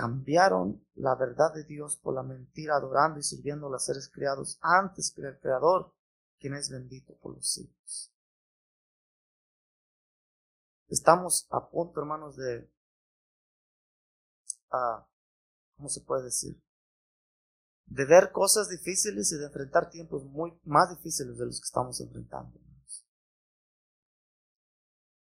cambiaron 0.00 0.82
la 0.94 1.14
verdad 1.14 1.52
de 1.52 1.64
Dios 1.64 1.98
por 1.98 2.14
la 2.14 2.22
mentira, 2.22 2.74
adorando 2.74 3.20
y 3.20 3.22
sirviendo 3.22 3.66
a 3.66 3.70
los 3.70 3.84
seres 3.84 4.08
criados 4.08 4.58
antes 4.62 5.12
que 5.14 5.20
el 5.20 5.38
Creador, 5.38 5.92
quien 6.38 6.54
es 6.54 6.70
bendito 6.70 7.14
por 7.16 7.34
los 7.34 7.46
siglos. 7.46 8.10
Estamos 10.88 11.46
a 11.50 11.68
punto, 11.68 12.00
hermanos, 12.00 12.34
de, 12.36 12.70
uh, 14.72 15.04
¿cómo 15.76 15.90
se 15.90 16.00
puede 16.00 16.24
decir? 16.24 16.58
De 17.84 18.06
ver 18.06 18.32
cosas 18.32 18.70
difíciles 18.70 19.30
y 19.32 19.36
de 19.36 19.44
enfrentar 19.44 19.90
tiempos 19.90 20.24
muy 20.24 20.58
más 20.64 20.88
difíciles 20.96 21.36
de 21.36 21.44
los 21.44 21.60
que 21.60 21.66
estamos 21.66 22.00
enfrentando. 22.00 22.58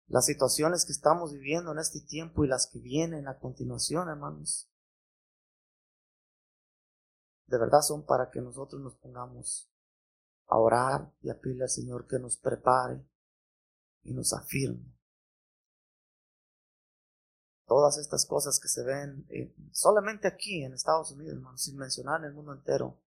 Las 0.08 0.26
situaciones 0.26 0.84
que 0.84 0.92
estamos 0.92 1.32
viviendo 1.32 1.72
en 1.72 1.78
este 1.78 2.00
tiempo 2.00 2.44
y 2.44 2.48
las 2.48 2.68
que 2.68 2.78
vienen 2.78 3.26
a 3.26 3.38
continuación, 3.38 4.08
hermanos, 4.08 4.70
de 7.46 7.58
verdad 7.58 7.80
son 7.80 8.04
para 8.04 8.30
que 8.30 8.40
nosotros 8.40 8.80
nos 8.80 8.94
pongamos 8.96 9.70
a 10.46 10.58
orar 10.58 11.12
y 11.22 11.30
a 11.30 11.40
pedirle 11.40 11.64
al 11.64 11.70
Señor 11.70 12.06
que 12.06 12.18
nos 12.18 12.36
prepare 12.36 13.04
y 14.02 14.14
nos 14.14 14.32
afirme. 14.32 14.94
Todas 17.66 17.98
estas 17.98 18.26
cosas 18.26 18.60
que 18.60 18.68
se 18.68 18.84
ven 18.84 19.26
eh, 19.28 19.52
solamente 19.72 20.28
aquí 20.28 20.62
en 20.62 20.72
Estados 20.72 21.10
Unidos, 21.10 21.34
hermanos, 21.34 21.62
sin 21.62 21.76
mencionar 21.76 22.20
en 22.20 22.26
el 22.26 22.32
mundo 22.32 22.52
entero, 22.52 23.00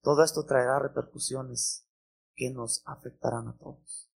todo 0.00 0.24
esto 0.24 0.44
traerá 0.44 0.80
repercusiones 0.80 1.86
que 2.34 2.50
nos 2.50 2.82
afectarán 2.86 3.46
a 3.46 3.56
todos. 3.56 4.11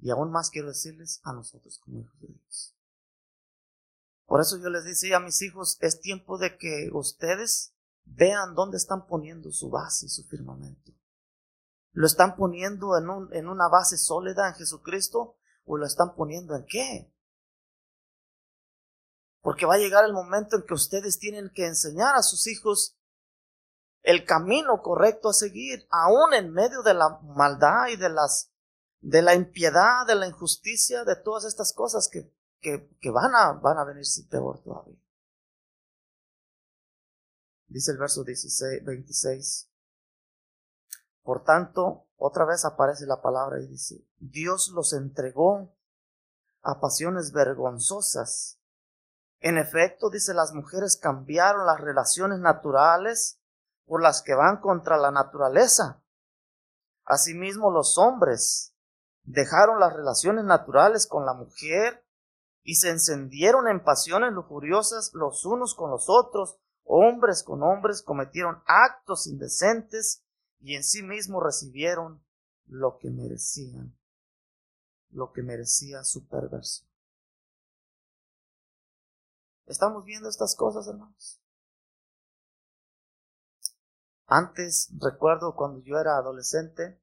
Y 0.00 0.10
aún 0.10 0.30
más 0.30 0.50
quiero 0.50 0.68
decirles 0.68 1.20
a 1.24 1.32
nosotros 1.32 1.78
como 1.84 2.00
hijos 2.00 2.20
de 2.20 2.28
Dios. 2.28 2.74
Por 4.26 4.40
eso 4.40 4.58
yo 4.58 4.70
les 4.70 4.84
decía 4.84 5.16
a 5.16 5.20
mis 5.20 5.42
hijos, 5.42 5.76
es 5.80 6.00
tiempo 6.00 6.38
de 6.38 6.56
que 6.56 6.88
ustedes 6.92 7.74
vean 8.04 8.54
dónde 8.54 8.76
están 8.76 9.06
poniendo 9.06 9.50
su 9.52 9.70
base 9.70 10.08
su 10.08 10.24
firmamento. 10.24 10.92
¿Lo 11.92 12.06
están 12.06 12.36
poniendo 12.36 12.96
en, 12.96 13.10
un, 13.10 13.34
en 13.34 13.48
una 13.48 13.68
base 13.68 13.98
sólida 13.98 14.48
en 14.48 14.54
Jesucristo 14.54 15.36
o 15.64 15.76
lo 15.76 15.84
están 15.84 16.14
poniendo 16.14 16.54
en 16.54 16.64
qué? 16.66 17.12
Porque 19.40 19.66
va 19.66 19.74
a 19.74 19.78
llegar 19.78 20.04
el 20.04 20.12
momento 20.12 20.56
en 20.56 20.62
que 20.62 20.74
ustedes 20.74 21.18
tienen 21.18 21.50
que 21.52 21.66
enseñar 21.66 22.14
a 22.14 22.22
sus 22.22 22.46
hijos 22.46 22.96
el 24.02 24.24
camino 24.24 24.80
correcto 24.82 25.28
a 25.28 25.34
seguir, 25.34 25.86
aún 25.90 26.32
en 26.34 26.52
medio 26.52 26.82
de 26.82 26.94
la 26.94 27.18
maldad 27.22 27.88
y 27.88 27.96
de 27.96 28.08
las 28.08 28.49
de 29.00 29.22
la 29.22 29.34
impiedad, 29.34 30.06
de 30.06 30.14
la 30.14 30.26
injusticia, 30.26 31.04
de 31.04 31.16
todas 31.16 31.44
estas 31.44 31.72
cosas 31.72 32.08
que, 32.08 32.32
que, 32.60 33.10
van 33.10 33.34
a 33.34 33.52
van 33.52 33.78
a 33.78 33.84
venirse 33.84 34.24
peor 34.24 34.62
todavía. 34.62 34.98
Dice 37.66 37.92
el 37.92 37.98
verso 37.98 38.24
16, 38.24 38.84
26. 38.84 39.70
Por 41.22 41.44
tanto, 41.44 42.08
otra 42.16 42.44
vez 42.44 42.64
aparece 42.64 43.06
la 43.06 43.22
palabra 43.22 43.60
y 43.60 43.66
dice, 43.66 44.04
Dios 44.18 44.70
los 44.74 44.92
entregó 44.92 45.72
a 46.62 46.80
pasiones 46.80 47.32
vergonzosas. 47.32 48.58
En 49.38 49.56
efecto, 49.56 50.10
dice, 50.10 50.34
las 50.34 50.52
mujeres 50.52 50.96
cambiaron 50.96 51.64
las 51.64 51.80
relaciones 51.80 52.40
naturales 52.40 53.40
por 53.86 54.02
las 54.02 54.22
que 54.22 54.34
van 54.34 54.60
contra 54.60 54.98
la 54.98 55.10
naturaleza. 55.10 56.02
Asimismo, 57.04 57.70
los 57.70 57.96
hombres 57.96 58.74
dejaron 59.24 59.80
las 59.80 59.92
relaciones 59.92 60.44
naturales 60.44 61.06
con 61.06 61.26
la 61.26 61.34
mujer 61.34 62.04
y 62.62 62.76
se 62.76 62.90
encendieron 62.90 63.68
en 63.68 63.82
pasiones 63.82 64.32
lujuriosas 64.32 65.12
los 65.14 65.44
unos 65.44 65.74
con 65.74 65.90
los 65.90 66.06
otros, 66.08 66.58
hombres 66.84 67.42
con 67.42 67.62
hombres 67.62 68.02
cometieron 68.02 68.62
actos 68.66 69.26
indecentes 69.26 70.24
y 70.60 70.74
en 70.74 70.84
sí 70.84 71.02
mismos 71.02 71.42
recibieron 71.42 72.22
lo 72.66 72.98
que 72.98 73.10
merecían, 73.10 73.96
lo 75.10 75.32
que 75.32 75.42
merecía 75.42 76.04
su 76.04 76.26
perversión. 76.26 76.88
¿Estamos 79.66 80.04
viendo 80.04 80.28
estas 80.28 80.56
cosas, 80.56 80.88
hermanos? 80.88 81.40
Antes, 84.26 84.92
recuerdo 84.98 85.54
cuando 85.54 85.80
yo 85.80 85.98
era 85.98 86.16
adolescente, 86.16 87.00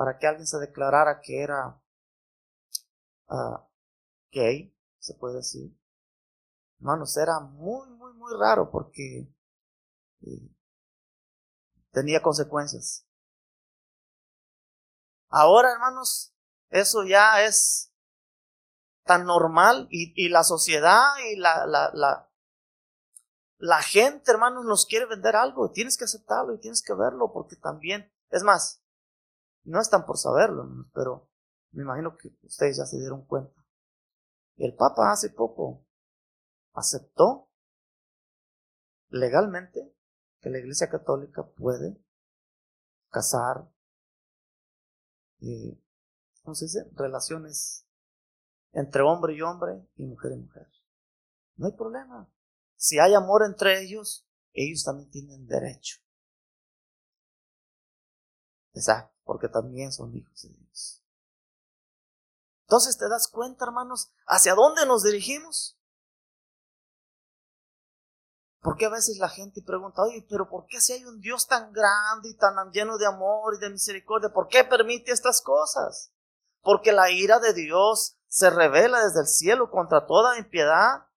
para 0.00 0.16
que 0.16 0.26
alguien 0.26 0.46
se 0.46 0.58
declarara 0.58 1.20
que 1.20 1.42
era 1.42 1.78
ah, 3.28 3.68
gay, 4.32 4.74
se 4.98 5.12
puede 5.12 5.34
decir. 5.34 5.78
Hermanos, 6.78 7.18
era 7.18 7.38
muy, 7.40 7.86
muy, 7.90 8.14
muy 8.14 8.32
raro 8.40 8.70
porque 8.70 9.30
eh, 10.22 10.56
tenía 11.92 12.22
consecuencias. 12.22 13.06
Ahora, 15.28 15.70
hermanos, 15.70 16.34
eso 16.70 17.04
ya 17.04 17.44
es 17.44 17.92
tan 19.04 19.26
normal 19.26 19.86
y, 19.90 20.14
y 20.16 20.30
la 20.30 20.44
sociedad 20.44 21.12
y 21.30 21.36
la, 21.36 21.66
la, 21.66 21.90
la, 21.92 22.32
la 23.58 23.82
gente, 23.82 24.30
hermanos, 24.30 24.64
nos 24.64 24.86
quiere 24.86 25.04
vender 25.04 25.36
algo. 25.36 25.72
Tienes 25.72 25.98
que 25.98 26.04
aceptarlo 26.04 26.54
y 26.54 26.58
tienes 26.58 26.82
que 26.82 26.94
verlo 26.94 27.30
porque 27.34 27.56
también, 27.56 28.10
es 28.30 28.42
más, 28.42 28.79
no 29.64 29.80
están 29.80 30.06
por 30.06 30.18
saberlo, 30.18 30.68
pero 30.94 31.28
me 31.72 31.82
imagino 31.82 32.16
que 32.16 32.34
ustedes 32.42 32.78
ya 32.78 32.86
se 32.86 32.98
dieron 32.98 33.24
cuenta. 33.24 33.64
El 34.56 34.74
Papa 34.74 35.10
hace 35.10 35.30
poco 35.30 35.84
aceptó 36.72 37.48
legalmente 39.08 39.94
que 40.40 40.50
la 40.50 40.58
Iglesia 40.58 40.88
Católica 40.88 41.42
puede 41.42 41.96
casar, 43.10 43.68
eh, 45.40 45.78
¿cómo 46.42 46.54
se 46.54 46.66
dice? 46.66 46.90
Relaciones 46.94 47.86
entre 48.72 49.02
hombre 49.02 49.34
y 49.34 49.42
hombre 49.42 49.86
y 49.96 50.04
mujer 50.04 50.32
y 50.32 50.36
mujer. 50.36 50.68
No 51.56 51.66
hay 51.66 51.72
problema. 51.72 52.30
Si 52.76 52.98
hay 52.98 53.14
amor 53.14 53.42
entre 53.44 53.82
ellos, 53.82 54.26
ellos 54.52 54.84
también 54.84 55.10
tienen 55.10 55.46
derecho. 55.46 55.98
Exacto, 58.72 59.16
porque 59.24 59.48
también 59.48 59.92
son 59.92 60.16
hijos 60.16 60.42
de 60.42 60.48
Dios. 60.50 61.02
Entonces 62.62 62.96
te 62.96 63.08
das 63.08 63.28
cuenta, 63.28 63.64
hermanos, 63.64 64.12
hacia 64.26 64.54
dónde 64.54 64.86
nos 64.86 65.02
dirigimos. 65.02 65.76
Porque 68.60 68.86
a 68.86 68.90
veces 68.90 69.18
la 69.18 69.28
gente 69.28 69.62
pregunta, 69.62 70.02
oye, 70.02 70.24
pero 70.28 70.48
¿por 70.48 70.66
qué 70.66 70.80
si 70.80 70.92
hay 70.92 71.04
un 71.04 71.20
Dios 71.20 71.46
tan 71.46 71.72
grande 71.72 72.28
y 72.28 72.36
tan 72.36 72.54
lleno 72.70 72.98
de 72.98 73.06
amor 73.06 73.54
y 73.54 73.58
de 73.58 73.70
misericordia, 73.70 74.28
¿por 74.32 74.48
qué 74.48 74.64
permite 74.64 75.12
estas 75.12 75.40
cosas? 75.40 76.12
Porque 76.60 76.92
la 76.92 77.10
ira 77.10 77.38
de 77.40 77.54
Dios 77.54 78.18
se 78.28 78.50
revela 78.50 79.02
desde 79.02 79.20
el 79.20 79.26
cielo 79.26 79.70
contra 79.70 80.06
toda 80.06 80.38
impiedad 80.38 81.08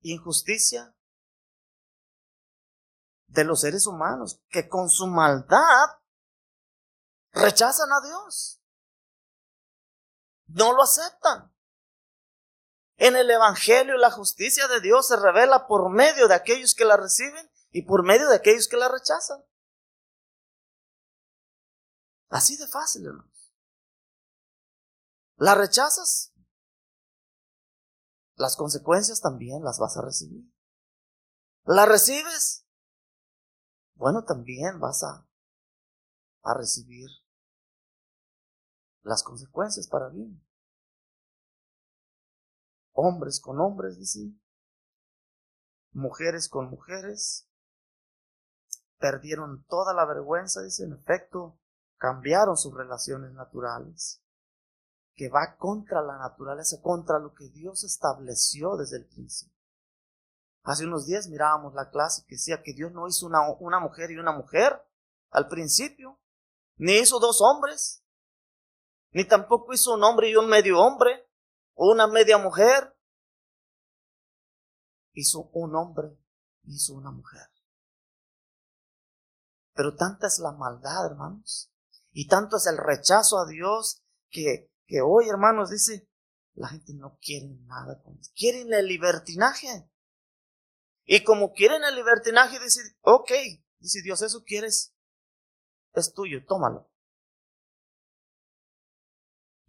injusticia 0.00 0.94
de 3.26 3.44
los 3.44 3.60
seres 3.60 3.86
humanos 3.86 4.42
que 4.48 4.68
con 4.68 4.88
su 4.88 5.06
maldad 5.06 5.86
rechazan 7.32 7.92
a 7.92 8.00
Dios. 8.00 8.60
No 10.46 10.72
lo 10.72 10.82
aceptan. 10.82 11.52
En 12.96 13.16
el 13.16 13.30
Evangelio 13.30 13.96
la 13.96 14.10
justicia 14.10 14.68
de 14.68 14.80
Dios 14.80 15.08
se 15.08 15.16
revela 15.16 15.66
por 15.66 15.90
medio 15.90 16.28
de 16.28 16.34
aquellos 16.34 16.74
que 16.74 16.84
la 16.84 16.96
reciben 16.96 17.50
y 17.70 17.82
por 17.82 18.04
medio 18.04 18.28
de 18.28 18.36
aquellos 18.36 18.68
que 18.68 18.76
la 18.76 18.88
rechazan. 18.88 19.42
Así 22.28 22.56
de 22.56 22.66
fácil, 22.66 23.06
hermanos. 23.06 23.52
¿La 25.36 25.54
rechazas? 25.54 26.32
Las 28.36 28.56
consecuencias 28.56 29.20
también 29.20 29.62
las 29.64 29.78
vas 29.78 29.96
a 29.96 30.02
recibir. 30.02 30.44
¿La 31.64 31.86
recibes? 31.86 32.66
Bueno, 33.94 34.24
también 34.24 34.80
vas 34.80 35.02
a, 35.02 35.26
a 36.42 36.54
recibir 36.54 37.08
las 39.02 39.22
consecuencias 39.22 39.88
para 39.88 40.08
bien. 40.08 40.44
Hombres 42.92 43.40
con 43.40 43.60
hombres, 43.60 43.98
dice, 43.98 44.32
mujeres 45.92 46.48
con 46.48 46.68
mujeres, 46.68 47.48
perdieron 48.98 49.64
toda 49.64 49.94
la 49.94 50.04
vergüenza, 50.04 50.62
dice, 50.62 50.84
en 50.84 50.92
efecto, 50.92 51.58
cambiaron 51.96 52.56
sus 52.56 52.74
relaciones 52.74 53.32
naturales, 53.32 54.22
que 55.14 55.28
va 55.28 55.56
contra 55.56 56.02
la 56.02 56.18
naturaleza, 56.18 56.80
contra 56.82 57.18
lo 57.18 57.34
que 57.34 57.48
Dios 57.48 57.84
estableció 57.84 58.76
desde 58.76 58.98
el 58.98 59.06
principio. 59.06 59.56
Hace 60.64 60.84
unos 60.84 61.06
días 61.06 61.28
mirábamos 61.28 61.74
la 61.74 61.90
clase 61.90 62.24
que 62.26 62.36
decía 62.36 62.62
que 62.62 62.72
Dios 62.72 62.92
no 62.92 63.08
hizo 63.08 63.26
una, 63.26 63.40
una 63.58 63.80
mujer 63.80 64.10
y 64.12 64.18
una 64.18 64.32
mujer 64.32 64.80
al 65.30 65.48
principio, 65.48 66.20
ni 66.76 66.98
hizo 66.98 67.18
dos 67.18 67.40
hombres, 67.40 68.01
ni 69.12 69.26
tampoco 69.26 69.72
hizo 69.72 69.94
un 69.94 70.04
hombre 70.04 70.30
y 70.30 70.36
un 70.36 70.48
medio 70.48 70.80
hombre, 70.80 71.28
una 71.74 72.06
media 72.06 72.38
mujer, 72.38 72.96
hizo 75.12 75.50
un 75.52 75.76
hombre, 75.76 76.18
hizo 76.64 76.94
una 76.94 77.10
mujer. 77.10 77.48
Pero 79.74 79.94
tanta 79.96 80.26
es 80.26 80.38
la 80.38 80.52
maldad, 80.52 81.06
hermanos, 81.06 81.70
y 82.10 82.26
tanto 82.26 82.56
es 82.56 82.66
el 82.66 82.76
rechazo 82.78 83.38
a 83.38 83.46
Dios 83.46 84.02
que, 84.28 84.70
que 84.86 85.00
hoy, 85.00 85.28
hermanos, 85.28 85.70
dice, 85.70 86.08
la 86.54 86.68
gente 86.68 86.92
no 86.94 87.18
quiere 87.20 87.48
nada 87.66 88.02
con 88.02 88.18
eso. 88.18 88.30
Quieren 88.34 88.72
el 88.72 88.86
libertinaje. 88.86 89.90
Y 91.04 91.24
como 91.24 91.52
quieren 91.52 91.82
el 91.84 91.96
libertinaje, 91.96 92.58
dice, 92.60 92.80
ok, 93.00 93.30
dice 93.78 94.02
Dios, 94.02 94.22
eso 94.22 94.44
quieres, 94.44 94.94
es 95.94 96.12
tuyo, 96.12 96.44
tómalo. 96.46 96.91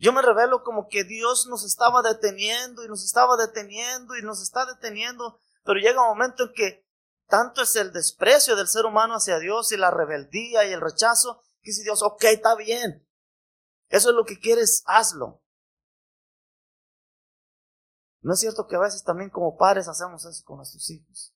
Yo 0.04 0.12
me 0.12 0.22
revelo 0.22 0.64
como 0.64 0.89
que 0.89 1.06
Dios 1.06 1.47
nos 1.47 1.64
estaba 1.64 2.01
deteniendo 2.01 2.84
y 2.84 2.89
nos 2.89 3.06
estaba 3.06 3.38
deteniendo 3.38 4.18
y 4.18 4.22
nos 4.22 4.41
está 4.41 4.66
deteniendo, 4.66 5.39
pero 5.64 5.80
llega 5.80 6.01
un 6.01 6.10
momento 6.10 6.43
en 6.43 6.54
que 6.54 6.86
tanto 7.30 7.62
es 7.62 7.74
el 7.78 7.93
desprecio 7.93 8.58
del 8.58 8.68
ser 8.68 8.86
humano 8.86 9.14
hacia 9.14 9.39
Dios 9.39 9.72
y 9.72 9.78
la 9.78 9.91
rebeldía 9.91 10.66
y 10.66 10.74
el 10.74 10.82
rechazo, 10.82 11.41
que 11.62 11.72
dice 11.72 11.84
Dios, 11.84 12.04
ok, 12.04 12.22
está 12.26 12.54
bien. 12.58 13.08
Eso 13.88 14.10
es 14.10 14.16
lo 14.18 14.26
que 14.26 14.41
quieres, 14.41 14.84
hazlo. 14.88 15.41
¿No 18.20 18.34
es 18.34 18.41
cierto 18.41 18.68
que 18.68 18.76
a 18.76 18.80
veces 18.80 19.06
también 19.06 19.30
como 19.30 19.56
padres 19.56 19.88
hacemos 19.88 20.26
eso 20.26 20.43
con 20.43 20.58
nuestros 20.58 20.89
hijos? 20.89 21.34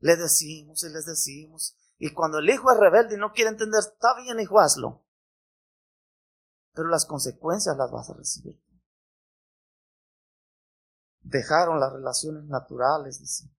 Le 0.00 0.14
decimos 0.16 0.84
y 0.84 0.90
les 0.90 1.06
decimos. 1.06 1.74
Y 1.96 2.12
cuando 2.12 2.40
el 2.40 2.50
hijo 2.50 2.70
es 2.70 2.76
rebelde 2.76 3.14
y 3.14 3.18
no 3.18 3.32
quiere 3.32 3.48
entender, 3.48 3.80
está 3.80 4.14
bien, 4.20 4.38
hijo, 4.40 4.60
hazlo 4.60 5.07
pero 6.78 6.90
las 6.90 7.06
consecuencias 7.06 7.76
las 7.76 7.90
vas 7.90 8.08
a 8.08 8.14
recibir. 8.14 8.62
Dejaron 11.22 11.80
las 11.80 11.92
relaciones 11.92 12.44
naturales, 12.44 13.18
dice, 13.18 13.50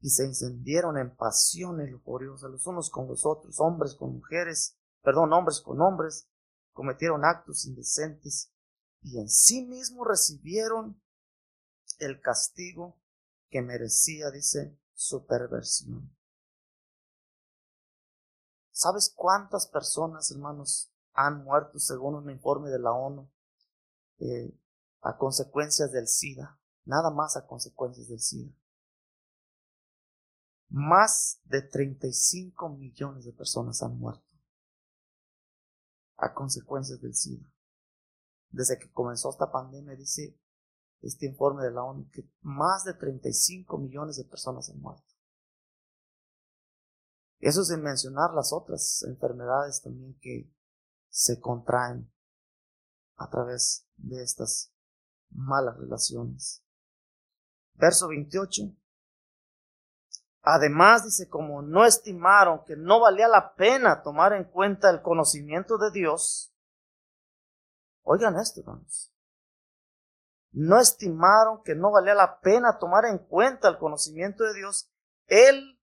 y 0.00 0.10
se 0.10 0.24
encendieron 0.24 0.98
en 0.98 1.14
pasiones 1.14 1.88
lujuriosas 1.88 2.50
los 2.50 2.66
unos 2.66 2.90
con 2.90 3.06
los 3.06 3.24
otros, 3.24 3.60
hombres 3.60 3.94
con 3.94 4.14
mujeres, 4.14 4.76
perdón, 5.00 5.32
hombres 5.32 5.60
con 5.60 5.80
hombres, 5.80 6.28
cometieron 6.72 7.24
actos 7.24 7.66
indecentes 7.66 8.52
y 9.02 9.20
en 9.20 9.28
sí 9.28 9.64
mismos 9.64 10.08
recibieron 10.08 11.00
el 12.00 12.20
castigo 12.20 12.98
que 13.48 13.62
merecía, 13.62 14.32
dice, 14.32 14.76
su 14.92 15.24
perversión. 15.24 16.12
¿Sabes 18.72 19.14
cuántas 19.14 19.68
personas, 19.68 20.32
hermanos, 20.32 20.92
han 21.16 21.42
muerto 21.44 21.78
según 21.78 22.14
un 22.14 22.30
informe 22.30 22.70
de 22.70 22.78
la 22.78 22.92
ONU 22.92 23.28
eh, 24.18 24.54
a 25.00 25.16
consecuencias 25.16 25.90
del 25.92 26.06
SIDA? 26.06 26.60
Nada 26.84 27.10
más 27.10 27.36
a 27.36 27.46
consecuencias 27.46 28.08
del 28.08 28.20
SIDA. 28.20 28.54
Más 30.68 31.40
de 31.44 31.62
35 31.62 32.68
millones 32.68 33.24
de 33.24 33.32
personas 33.32 33.82
han 33.82 33.98
muerto 33.98 34.26
a 36.18 36.34
consecuencias 36.34 37.00
del 37.00 37.14
SIDA. 37.14 37.46
Desde 38.50 38.78
que 38.78 38.90
comenzó 38.92 39.30
esta 39.30 39.50
pandemia, 39.50 39.96
dice 39.96 40.38
este 41.00 41.26
informe 41.26 41.64
de 41.64 41.70
la 41.70 41.82
ONU, 41.82 42.10
que 42.10 42.28
más 42.40 42.84
de 42.84 42.94
35 42.94 43.78
millones 43.78 44.16
de 44.16 44.24
personas 44.24 44.70
han 44.70 44.80
muerto. 44.80 45.04
Eso 47.38 47.64
sin 47.64 47.82
mencionar 47.82 48.32
las 48.34 48.52
otras 48.52 49.02
enfermedades 49.02 49.82
también 49.82 50.18
que 50.20 50.50
se 51.16 51.40
contraen 51.40 52.12
a 53.16 53.30
través 53.30 53.88
de 53.96 54.22
estas 54.22 54.70
malas 55.30 55.78
relaciones. 55.78 56.62
Verso 57.72 58.08
28. 58.08 58.64
Además 60.42 61.04
dice, 61.04 61.26
como 61.26 61.62
no 61.62 61.86
estimaron 61.86 62.62
que 62.66 62.76
no 62.76 63.00
valía 63.00 63.28
la 63.28 63.54
pena 63.54 64.02
tomar 64.02 64.34
en 64.34 64.44
cuenta 64.44 64.90
el 64.90 65.00
conocimiento 65.00 65.78
de 65.78 65.90
Dios, 65.90 66.54
oigan 68.02 68.38
esto, 68.38 68.60
hermanos, 68.60 69.10
no 70.52 70.78
estimaron 70.78 71.62
que 71.62 71.74
no 71.74 71.92
valía 71.92 72.14
la 72.14 72.40
pena 72.40 72.78
tomar 72.78 73.06
en 73.06 73.18
cuenta 73.18 73.68
el 73.68 73.78
conocimiento 73.78 74.44
de 74.44 74.52
Dios, 74.52 74.90
Él 75.28 75.80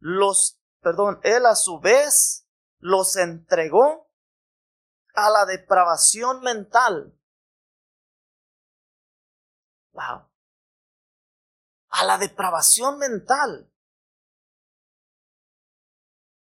los, 0.00 0.60
perdón, 0.82 1.18
Él 1.22 1.46
a 1.46 1.54
su 1.54 1.80
vez 1.80 2.46
los 2.78 3.16
entregó 3.16 4.05
a 5.16 5.30
la 5.30 5.46
depravación 5.46 6.40
mental. 6.40 7.18
Wow. 9.92 10.28
A 11.88 12.04
la 12.04 12.18
depravación 12.18 12.98
mental 12.98 13.72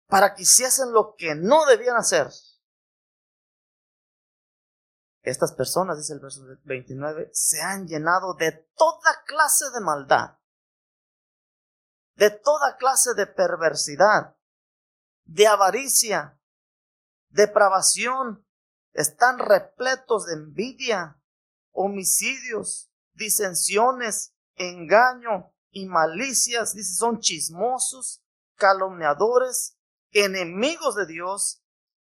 para 0.08 0.34
que 0.34 0.42
hiciesen 0.42 0.92
lo 0.92 1.14
que 1.16 1.34
no 1.34 1.64
debían 1.66 1.96
hacer. 1.96 2.28
Estas 5.22 5.52
personas, 5.52 5.96
dice 5.96 6.12
el 6.12 6.20
verso 6.20 6.42
29, 6.64 7.30
se 7.32 7.62
han 7.62 7.86
llenado 7.86 8.34
de 8.34 8.52
toda 8.76 9.24
clase 9.24 9.70
de 9.70 9.80
maldad, 9.80 10.38
de 12.16 12.30
toda 12.30 12.76
clase 12.76 13.14
de 13.14 13.26
perversidad, 13.26 14.36
de 15.24 15.46
avaricia, 15.46 16.38
depravación, 17.30 18.43
están 18.94 19.38
repletos 19.38 20.26
de 20.26 20.34
envidia, 20.34 21.20
homicidios, 21.72 22.90
disensiones, 23.12 24.34
engaño 24.54 25.52
y 25.70 25.86
malicias, 25.86 26.74
dice, 26.74 26.94
son 26.94 27.20
chismosos, 27.20 28.22
calumniadores, 28.54 29.76
enemigos 30.12 30.94
de 30.94 31.06
Dios, 31.06 31.62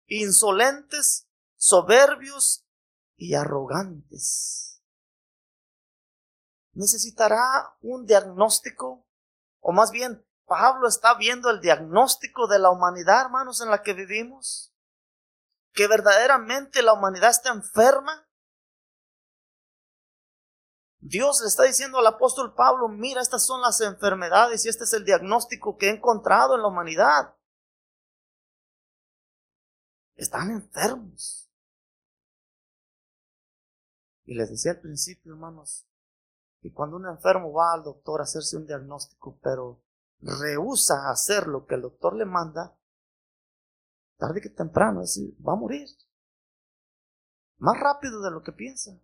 insolentes, 0.07 1.27
soberbios 1.57 2.65
y 3.17 3.35
arrogantes. 3.35 4.81
¿Necesitará 6.71 7.75
un 7.81 8.05
diagnóstico? 8.05 9.05
O 9.59 9.73
más 9.73 9.91
bien, 9.91 10.25
Pablo 10.45 10.87
está 10.87 11.15
viendo 11.15 11.49
el 11.49 11.59
diagnóstico 11.59 12.47
de 12.47 12.59
la 12.59 12.69
humanidad, 12.69 13.25
hermanos, 13.25 13.59
en 13.59 13.69
la 13.69 13.81
que 13.81 13.93
vivimos. 13.93 14.73
Que 15.77 15.87
verdaderamente 15.87 16.81
la 16.81 16.91
humanidad 16.91 17.29
está 17.29 17.53
enferma. 17.53 18.27
Dios 20.99 21.39
le 21.41 21.47
está 21.47 21.63
diciendo 21.63 21.99
al 21.99 22.07
apóstol 22.07 22.53
Pablo, 22.53 22.89
mira, 22.89 23.21
estas 23.21 23.45
son 23.45 23.61
las 23.61 23.79
enfermedades 23.79 24.65
y 24.65 24.69
este 24.69 24.83
es 24.83 24.91
el 24.91 25.05
diagnóstico 25.05 25.77
que 25.77 25.87
he 25.87 25.91
encontrado 25.91 26.55
en 26.55 26.63
la 26.63 26.67
humanidad 26.67 27.37
están 30.17 30.51
enfermos. 30.51 31.49
Y 34.25 34.35
les 34.35 34.49
decía 34.49 34.71
al 34.71 34.81
principio, 34.81 35.33
hermanos, 35.33 35.87
que 36.59 36.73
cuando 36.73 36.97
un 36.97 37.07
enfermo 37.07 37.53
va 37.53 37.73
al 37.73 37.83
doctor 37.83 38.19
a 38.19 38.23
hacerse 38.23 38.57
un 38.57 38.65
diagnóstico, 38.65 39.39
pero 39.41 39.81
rehúsa 40.19 41.09
hacer 41.09 41.47
lo 41.47 41.65
que 41.65 41.75
el 41.75 41.83
doctor 41.83 42.15
le 42.15 42.25
manda, 42.25 42.75
tarde 44.17 44.41
que 44.41 44.49
temprano, 44.49 45.01
va 45.47 45.53
a 45.53 45.55
morir. 45.55 45.87
Más 47.57 47.79
rápido 47.79 48.21
de 48.21 48.31
lo 48.31 48.43
que 48.43 48.51
piensa. 48.51 48.99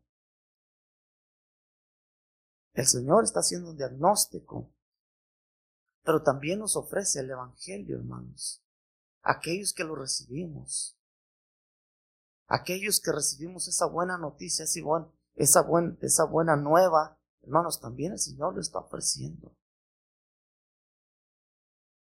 El 2.74 2.86
Señor 2.86 3.24
está 3.24 3.40
haciendo 3.40 3.70
un 3.70 3.78
diagnóstico, 3.78 4.72
pero 6.04 6.24
también 6.24 6.60
nos 6.60 6.76
ofrece 6.76 7.20
el 7.20 7.30
Evangelio, 7.30 7.98
hermanos. 7.98 8.64
Aquellos 9.22 9.74
que 9.74 9.84
lo 9.84 9.96
recibimos 9.96 10.98
aquellos 12.48 13.00
que 13.00 13.12
recibimos 13.12 13.68
esa 13.68 13.86
buena 13.86 14.18
noticia, 14.18 14.66
esa, 14.66 15.66
esa 16.02 16.26
buena 16.26 16.56
nueva, 16.56 17.20
hermanos, 17.42 17.80
también 17.80 18.14
el 18.14 18.20
Señor 18.20 18.54
lo 18.54 18.62
está 18.62 18.80
ofreciendo. 18.80 19.56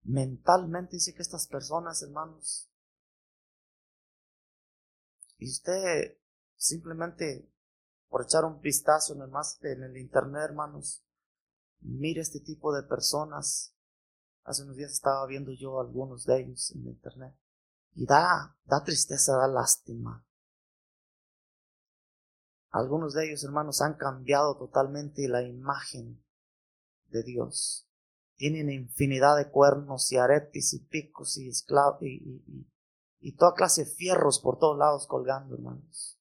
Mentalmente 0.03 0.95
dice 0.95 1.13
que 1.13 1.21
estas 1.21 1.47
personas, 1.47 2.01
hermanos, 2.01 2.68
y 5.39 5.49
usted 5.49 6.17
simplemente 6.55 7.49
por 8.09 8.23
echar 8.23 8.45
un 8.45 8.59
vistazo 8.59 9.13
en 9.13 9.21
el, 9.21 9.31
en 9.71 9.83
el 9.83 9.97
internet, 9.97 10.43
hermanos, 10.43 11.03
mire 11.81 12.21
este 12.21 12.39
tipo 12.39 12.73
de 12.73 12.83
personas. 12.83 13.73
Hace 14.43 14.63
unos 14.63 14.75
días 14.75 14.91
estaba 14.91 15.25
viendo 15.27 15.51
yo 15.51 15.79
algunos 15.79 16.25
de 16.25 16.41
ellos 16.41 16.71
en 16.71 16.81
el 16.81 16.87
internet. 16.89 17.35
Y 17.95 18.05
da, 18.05 18.57
da 18.65 18.83
tristeza, 18.83 19.37
da 19.37 19.47
lástima. 19.47 20.25
Algunos 22.71 23.13
de 23.13 23.27
ellos, 23.27 23.43
hermanos, 23.43 23.81
han 23.81 23.95
cambiado 23.95 24.57
totalmente 24.57 25.27
la 25.27 25.41
imagen 25.41 26.23
de 27.07 27.23
Dios. 27.23 27.87
Tienen 28.35 28.69
infinidad 28.69 29.37
de 29.37 29.49
cuernos 29.49 30.11
y 30.11 30.17
aretes 30.17 30.73
y 30.73 30.79
picos 30.79 31.37
y 31.37 31.49
esclavos 31.49 32.01
y, 32.01 32.41
toda 33.35 33.53
clase 33.53 33.85
de 33.85 33.91
fierros 33.91 34.39
por 34.39 34.57
todos 34.57 34.77
lados 34.77 35.07
colgando, 35.07 35.55
hermanos. 35.55 36.19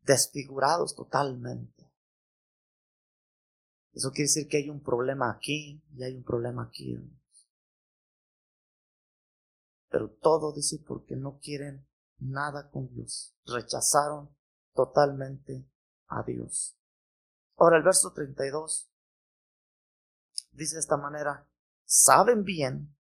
Desfigurados 0.00 0.94
totalmente. 0.94 1.92
Eso 3.92 4.10
quiere 4.10 4.24
decir 4.24 4.48
que 4.48 4.56
hay 4.56 4.70
un 4.70 4.82
problema 4.82 5.30
aquí 5.30 5.84
y 5.94 6.02
hay 6.02 6.16
un 6.16 6.24
problema 6.24 6.64
aquí, 6.64 6.94
hermanos. 6.94 7.22
Pero 9.90 10.10
todo 10.10 10.52
dice 10.54 10.82
porque 10.86 11.16
no 11.16 11.38
quieren 11.38 11.86
nada 12.18 12.70
con 12.70 12.88
Dios. 12.88 13.36
Rechazaron 13.44 14.34
totalmente 14.74 15.68
a 16.08 16.22
Dios. 16.22 16.78
Ahora 17.56 17.76
el 17.76 17.82
verso 17.82 18.12
32 18.12 18.90
dice 20.52 20.76
de 20.76 20.80
esta 20.80 20.96
manera, 20.96 21.48
saben 21.84 22.44
bien 22.44 22.96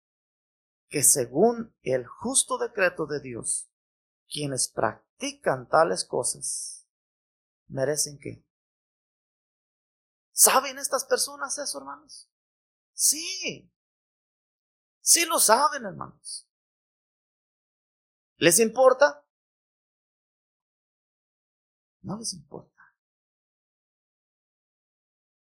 que 0.89 1.03
según 1.03 1.77
el 1.83 2.07
justo 2.07 2.59
decreto 2.59 3.07
de 3.07 3.21
Dios, 3.21 3.71
quienes 4.29 4.69
practican 4.69 5.69
tales 5.69 6.05
cosas 6.05 6.87
merecen 7.67 8.19
que. 8.19 8.45
¿Saben 10.33 10.79
estas 10.79 11.05
personas 11.05 11.59
eso, 11.59 11.79
hermanos? 11.79 12.31
Sí. 12.93 13.71
Sí 15.01 15.25
lo 15.27 15.39
saben, 15.39 15.85
hermanos. 15.85 16.49
¿Les 18.37 18.59
importa? 18.61 19.25
No 22.03 22.17
les 22.19 22.33
importa. 22.33 22.79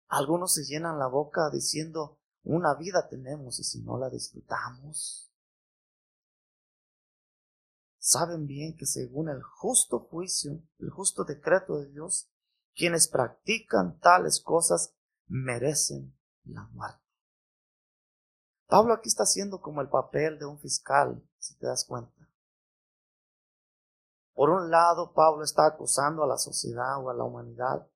Algunos 0.09 0.55
se 0.55 0.65
llenan 0.65 0.99
la 0.99 1.09
boca 1.09 1.51
diciendo, 1.51 2.21
una 2.45 2.75
vida 2.75 3.09
tenemos 3.09 3.59
y 3.59 3.65
si 3.65 3.81
no 3.83 3.99
la 3.99 4.09
disfrutamos. 4.09 5.34
Saben 8.07 8.47
bien 8.47 8.77
que 8.77 8.85
según 8.85 9.31
el 9.31 9.43
justo 9.43 9.99
juicio, 9.99 10.63
el 10.79 10.91
justo 10.91 11.25
decreto 11.25 11.79
de 11.79 11.87
Dios, 11.87 12.31
quienes 12.75 13.09
practican 13.09 13.99
tales 13.99 14.43
cosas 14.43 14.95
merecen 15.27 16.15
la 16.45 16.65
muerte. 16.65 17.01
Pablo 18.67 18.93
aquí 18.93 19.09
está 19.09 19.23
haciendo 19.23 19.63
como 19.63 19.81
el 19.81 19.89
papel 19.89 20.39
de 20.39 20.45
un 20.45 20.59
fiscal, 20.59 21.27
si 21.39 21.57
te 21.57 21.67
das 21.67 21.87
cuenta. 21.87 22.29
Por 24.35 24.51
un 24.51 24.71
lado, 24.71 25.15
Pablo 25.15 25.43
está 25.43 25.65
acusando 25.65 26.25
a 26.25 26.27
la 26.27 26.37
sociedad 26.37 27.03
o 27.03 27.09
a 27.09 27.15
la 27.15 27.25
humanidad 27.25 27.89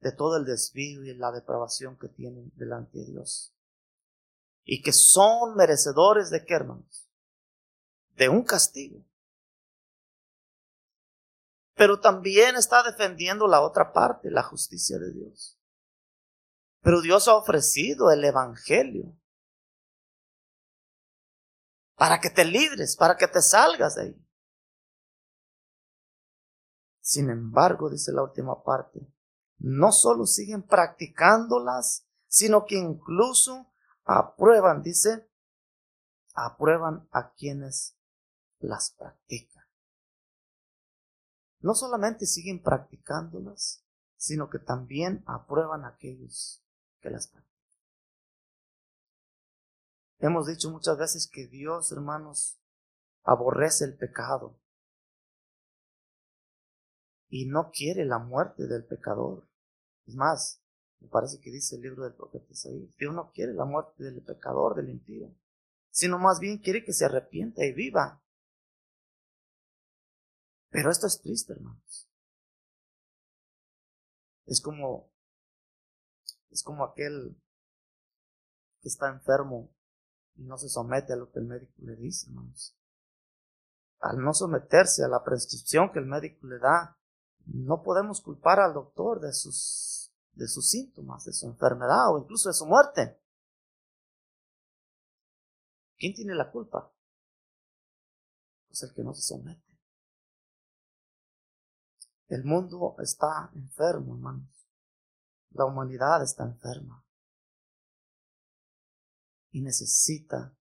de 0.00 0.12
todo 0.12 0.38
el 0.38 0.46
desvío 0.46 1.04
y 1.04 1.14
la 1.14 1.30
depravación 1.30 1.98
que 1.98 2.08
tienen 2.08 2.50
delante 2.54 3.00
de 3.00 3.04
Dios. 3.04 3.54
Y 4.64 4.80
que 4.80 4.94
son 4.94 5.56
merecedores 5.56 6.30
de 6.30 6.42
qué, 6.42 6.54
hermanos? 6.54 7.10
De 8.16 8.30
un 8.30 8.44
castigo. 8.44 9.04
Pero 11.82 11.98
también 11.98 12.54
está 12.54 12.84
defendiendo 12.84 13.48
la 13.48 13.60
otra 13.60 13.92
parte, 13.92 14.30
la 14.30 14.44
justicia 14.44 15.00
de 15.00 15.12
Dios. 15.12 15.58
Pero 16.80 17.00
Dios 17.00 17.26
ha 17.26 17.34
ofrecido 17.34 18.12
el 18.12 18.24
Evangelio 18.24 19.18
para 21.96 22.20
que 22.20 22.30
te 22.30 22.44
libres, 22.44 22.96
para 22.96 23.16
que 23.16 23.26
te 23.26 23.42
salgas 23.42 23.96
de 23.96 24.02
ahí. 24.02 24.26
Sin 27.00 27.28
embargo, 27.30 27.90
dice 27.90 28.12
la 28.12 28.22
última 28.22 28.62
parte, 28.62 29.00
no 29.58 29.90
solo 29.90 30.24
siguen 30.24 30.62
practicándolas, 30.62 32.06
sino 32.28 32.64
que 32.64 32.76
incluso 32.76 33.74
aprueban, 34.04 34.84
dice, 34.84 35.28
aprueban 36.32 37.08
a 37.10 37.32
quienes 37.32 37.96
las 38.60 38.92
practican. 38.92 39.61
No 41.62 41.74
solamente 41.74 42.26
siguen 42.26 42.62
practicándolas, 42.62 43.84
sino 44.16 44.50
que 44.50 44.58
también 44.58 45.22
aprueban 45.26 45.84
aquellos 45.84 46.62
que 47.00 47.10
las 47.10 47.28
practican. 47.28 47.52
Hemos 50.18 50.46
dicho 50.46 50.70
muchas 50.70 50.98
veces 50.98 51.26
que 51.26 51.48
Dios, 51.48 51.90
hermanos, 51.90 52.60
aborrece 53.24 53.84
el 53.84 53.96
pecado 53.96 54.56
y 57.28 57.46
no 57.46 57.70
quiere 57.72 58.04
la 58.04 58.18
muerte 58.18 58.66
del 58.66 58.84
pecador. 58.84 59.48
Es 60.06 60.14
más, 60.14 60.62
me 61.00 61.08
parece 61.08 61.40
que 61.40 61.50
dice 61.50 61.76
el 61.76 61.82
libro 61.82 62.04
del 62.04 62.14
profeta 62.14 62.46
Isaías, 62.50 62.96
Dios 62.96 63.14
no 63.14 63.32
quiere 63.32 63.54
la 63.54 63.64
muerte 63.64 64.04
del 64.04 64.22
pecador, 64.22 64.76
del 64.76 64.90
impío, 64.90 65.34
sino 65.90 66.18
más 66.18 66.38
bien 66.38 66.58
quiere 66.58 66.84
que 66.84 66.92
se 66.92 67.04
arrepienta 67.04 67.64
y 67.64 67.72
viva. 67.72 68.22
Pero 70.72 70.90
esto 70.90 71.06
es 71.06 71.20
triste, 71.20 71.52
hermanos. 71.52 72.08
Es 74.46 74.60
como, 74.60 75.10
es 76.50 76.62
como 76.62 76.82
aquel 76.82 77.38
que 78.80 78.88
está 78.88 79.10
enfermo 79.10 79.70
y 80.34 80.42
no 80.44 80.56
se 80.56 80.68
somete 80.68 81.12
a 81.12 81.16
lo 81.16 81.30
que 81.30 81.40
el 81.40 81.44
médico 81.44 81.74
le 81.76 81.94
dice, 81.94 82.28
hermanos. 82.28 82.74
Al 84.00 84.18
no 84.18 84.32
someterse 84.32 85.04
a 85.04 85.08
la 85.08 85.22
prescripción 85.22 85.92
que 85.92 85.98
el 85.98 86.06
médico 86.06 86.46
le 86.46 86.58
da, 86.58 86.98
no 87.44 87.82
podemos 87.82 88.22
culpar 88.22 88.58
al 88.58 88.72
doctor 88.72 89.20
de 89.20 89.32
sus 89.32 89.92
de 90.32 90.48
sus 90.48 90.70
síntomas, 90.70 91.24
de 91.24 91.32
su 91.34 91.46
enfermedad 91.46 92.10
o 92.10 92.18
incluso 92.18 92.48
de 92.48 92.54
su 92.54 92.64
muerte. 92.64 93.20
¿Quién 95.98 96.14
tiene 96.14 96.34
la 96.34 96.50
culpa? 96.50 96.90
Pues 98.68 98.82
el 98.82 98.94
que 98.94 99.04
no 99.04 99.12
se 99.12 99.20
somete. 99.20 99.61
El 102.32 102.44
mundo 102.44 102.96
está 103.00 103.50
enfermo, 103.54 104.14
hermanos. 104.14 104.66
La 105.50 105.66
humanidad 105.66 106.22
está 106.22 106.44
enferma. 106.44 107.04
Y 109.50 109.60
necesita, 109.60 110.56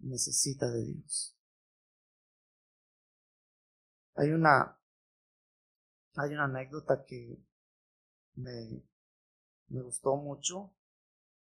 necesita 0.00 0.68
de 0.70 0.84
Dios. 0.84 1.34
Hay 4.16 4.32
una, 4.32 4.78
hay 6.16 6.34
una 6.34 6.44
anécdota 6.44 7.06
que 7.06 7.42
me, 8.34 8.82
me 9.68 9.80
gustó 9.80 10.16
mucho, 10.16 10.74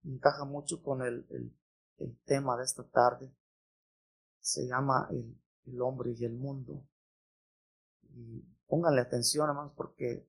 encaja 0.05 0.45
mucho 0.45 0.83
con 0.83 1.01
el, 1.01 1.27
el, 1.31 1.59
el, 2.01 2.19
tema 2.27 2.55
de 2.59 2.65
esta 2.65 2.87
tarde. 2.87 3.35
Se 4.41 4.67
llama 4.67 5.09
el, 5.11 5.41
el 5.65 5.81
hombre 5.81 6.13
y 6.15 6.23
el 6.27 6.35
mundo. 6.35 6.87
Y 8.11 8.50
pónganle 8.71 9.03
atención, 9.03 9.51
hermanos, 9.51 9.73
porque 9.77 10.27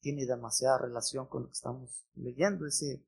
tiene 0.00 0.26
demasiada 0.26 0.78
relación 0.78 1.26
con 1.26 1.42
lo 1.42 1.48
que 1.48 1.54
estamos 1.54 2.06
leyendo. 2.14 2.66
Ese 2.66 3.04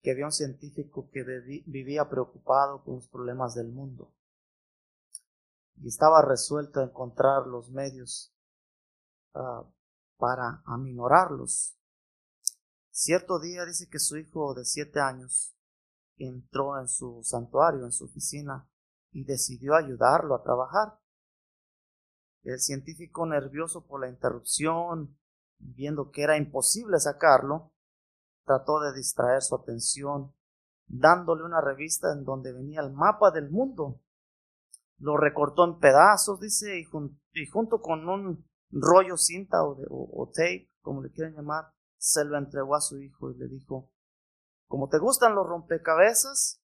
que 0.00 0.12
había 0.12 0.26
un 0.26 0.32
científico 0.32 1.10
que 1.10 1.24
vivía 1.66 2.08
preocupado 2.08 2.84
con 2.84 2.96
los 2.96 3.08
problemas 3.08 3.54
del 3.56 3.68
mundo 3.68 4.14
y 5.80 5.88
estaba 5.88 6.22
resuelto 6.22 6.80
a 6.80 6.84
encontrar 6.84 7.46
los 7.46 7.70
medios 7.70 8.32
uh, 9.34 9.64
para 10.16 10.62
aminorarlos. 10.66 11.76
Cierto 12.90 13.38
día 13.38 13.64
dice 13.64 13.88
que 13.88 13.98
su 13.98 14.16
hijo 14.16 14.54
de 14.54 14.64
siete 14.64 15.00
años 15.00 15.56
entró 16.16 16.78
en 16.80 16.88
su 16.88 17.22
santuario, 17.22 17.84
en 17.84 17.92
su 17.92 18.06
oficina, 18.06 18.68
y 19.12 19.24
decidió 19.24 19.74
ayudarlo 19.74 20.34
a 20.34 20.42
trabajar. 20.42 20.98
El 22.42 22.60
científico, 22.60 23.26
nervioso 23.26 23.86
por 23.86 24.00
la 24.00 24.08
interrupción, 24.08 25.18
viendo 25.58 26.10
que 26.10 26.22
era 26.22 26.36
imposible 26.36 26.98
sacarlo, 26.98 27.72
trató 28.44 28.80
de 28.80 28.94
distraer 28.94 29.42
su 29.42 29.54
atención, 29.54 30.34
dándole 30.86 31.44
una 31.44 31.60
revista 31.60 32.12
en 32.12 32.24
donde 32.24 32.52
venía 32.52 32.80
el 32.80 32.92
mapa 32.92 33.30
del 33.30 33.50
mundo. 33.50 34.00
Lo 34.98 35.16
recortó 35.16 35.64
en 35.64 35.78
pedazos, 35.78 36.40
dice, 36.40 36.78
y, 36.78 37.46
junto 37.46 37.80
con 37.80 38.08
un 38.08 38.48
rollo 38.70 39.16
cinta 39.16 39.62
o, 39.62 39.76
o 39.90 40.30
tape, 40.34 40.70
como 40.80 41.02
le 41.02 41.10
quieran 41.10 41.34
llamar, 41.34 41.72
se 41.98 42.24
lo 42.24 42.38
entregó 42.38 42.74
a 42.74 42.80
su 42.80 42.98
hijo 42.98 43.30
y 43.30 43.36
le 43.36 43.48
dijo, 43.48 43.90
como 44.66 44.88
te 44.88 44.98
gustan 44.98 45.34
los 45.34 45.46
rompecabezas, 45.46 46.62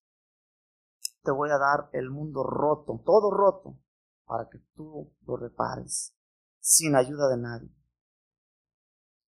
te 1.23 1.31
voy 1.31 1.49
a 1.49 1.57
dar 1.57 1.89
el 1.91 2.09
mundo 2.09 2.43
roto, 2.43 3.01
todo 3.05 3.31
roto, 3.31 3.77
para 4.25 4.49
que 4.49 4.59
tú 4.75 5.13
lo 5.25 5.37
repares, 5.37 6.15
sin 6.59 6.95
ayuda 6.95 7.29
de 7.29 7.37
nadie. 7.37 7.75